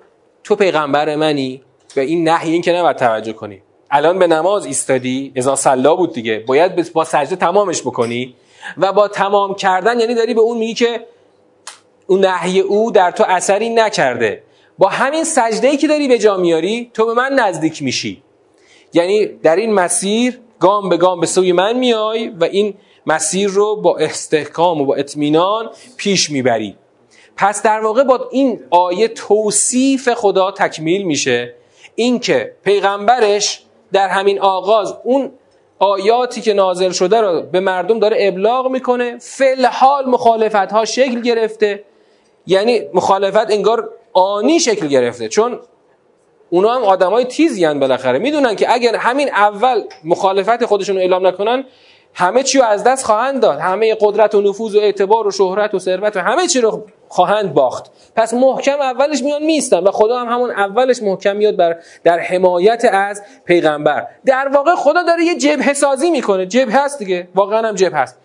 [0.44, 1.62] تو پیغمبر منی
[1.94, 3.62] به این نهی این که نباید توجه کنی.
[3.90, 6.44] الان به نماز ایستادی ازا سلا بود دیگه.
[6.46, 8.34] باید با سجده تمامش بکنی
[8.76, 11.06] و با تمام کردن یعنی داری به اون میگی که
[12.06, 14.42] اون نهی او در تو اثری نکرده.
[14.78, 18.22] با همین سجده که داری به جا میاری تو به من نزدیک میشی.
[18.92, 22.74] یعنی در این مسیر گام به گام به سوی من میای و این
[23.06, 26.76] مسیر رو با استحکام و با اطمینان پیش می‌بری.
[27.36, 31.54] پس در واقع با این آیه توصیف خدا تکمیل میشه.
[31.94, 35.30] اینکه پیغمبرش در همین آغاز اون
[35.78, 39.18] آیاتی که نازل شده رو به مردم داره ابلاغ می‌کنه
[39.72, 41.84] حال مخالفت ها شکل گرفته.
[42.46, 45.28] یعنی مخالفت انگار آنی شکل گرفته.
[45.28, 45.58] چون
[46.50, 48.18] اونا هم آدمای تیزی هن بالاخره.
[48.18, 51.64] می‌دونن که اگر همین اول مخالفت خودشون رو اعلام نکنن
[52.16, 53.58] همه چی رو از دست خواهند داد.
[53.58, 57.54] همه قدرت و نفوذ و اعتبار و شهرت و ثروت و همه چی رو خواهند
[57.54, 57.90] باخت.
[58.16, 62.84] پس محکم اولش میان میستن و خدا هم همون اولش محکم میاد بر در حمایت
[62.92, 64.06] از پیغمبر.
[64.26, 66.46] در واقع خدا داره یه جبهه سازی می‌کنه.
[66.46, 67.28] جبهه هست دیگه.
[67.34, 68.18] واقعا هم جبهه هست.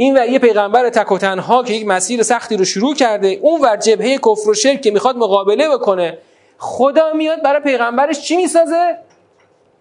[0.00, 3.60] این ور یه پیغمبر تک و تنها که یک مسیر سختی رو شروع کرده اون
[3.60, 6.18] ور جبهه کفر و شرک که می‌خواد مقابله بکنه
[6.58, 8.96] خدا میاد برای پیغمبرش چی می‌سازه؟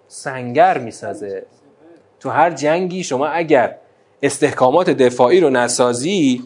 [0.07, 1.45] سنگر می‌سازه.
[2.19, 3.75] تو هر جنگی شما اگر
[4.23, 6.43] استحکامات دفاعی رو نسازی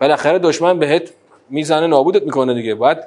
[0.00, 1.10] بالاخره دشمن بهت
[1.50, 2.74] می‌زنه نابودت می‌کنه دیگه.
[2.74, 2.98] باید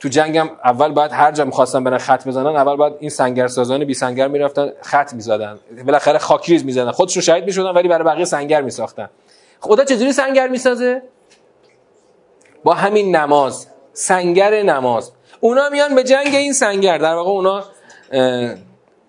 [0.00, 3.84] تو جنگم اول بعد هر جا می‌خواستن برن خط بزنن اول بعد این سنگر سازان
[3.84, 5.58] بی سنگر می‌رفتن خط می‌زدن.
[5.86, 6.90] بالاخره خاکریز می‌زدن.
[6.90, 9.08] خودشون شهید می‌شدن ولی برای بقیه سنگر میساختن.
[9.60, 11.02] خدا چجوری سنگر می‌سازه؟
[12.64, 15.12] با همین نماز سنگر نماز.
[15.40, 17.64] اونا میان به جنگ این سنگر در واقع اونا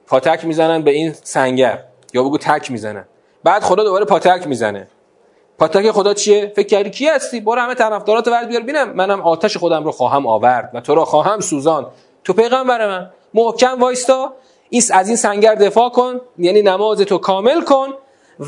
[0.07, 1.83] پاتک می‌زنن به این سنگر
[2.13, 3.05] یا بگو تک می‌زنن.
[3.43, 4.87] بعد خدا دوباره پاتک می‌زنه.
[5.59, 8.91] پاتک خدا چیه؟ فکر کردی کی هستی؟ برو همه طرفدارات ورد بیار ببینم.
[8.91, 11.87] منم آتش خودم رو خواهم آورد و تو رو خواهم سوزان.
[12.23, 13.11] تو پیغمبر من.
[13.33, 14.33] محکم وایستا.
[14.69, 16.21] این از این سنگر دفاع کن.
[16.37, 17.87] یعنی نماز تو کامل کن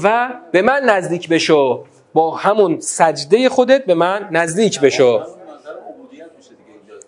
[0.03, 1.85] و به من نزدیک بشو.
[2.13, 5.23] با همون سجده خودت به من نزدیک بشو.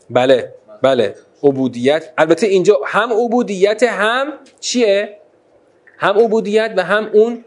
[0.10, 2.14] بله بله عبودیت.
[2.18, 5.18] البته اینجا هم عبودیت هم چیه؟
[5.98, 7.46] هم عبودیت و هم اون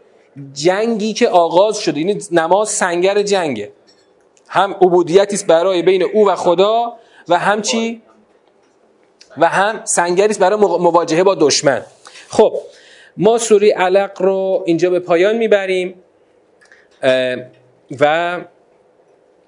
[0.53, 3.71] جنگی که آغاز شده یعنی نماز سنگر جنگه.
[4.47, 6.93] هم عبودیتی است برای بین او و خدا
[7.29, 8.01] و هم چی؟
[9.37, 11.81] و هم سنگری است برای مواجهه با دشمن.
[12.29, 12.53] خب
[13.17, 16.03] ما سوره علق رو اینجا به پایان می‌بریم.
[17.99, 18.37] و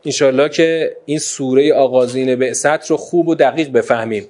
[0.06, 4.28] انشالله که این سوره آغازین بعثت رو خوب و دقیق بفهمیم.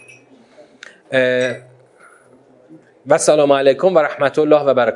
[3.07, 4.89] و سلام علیکم و رحمت الله و برکاته.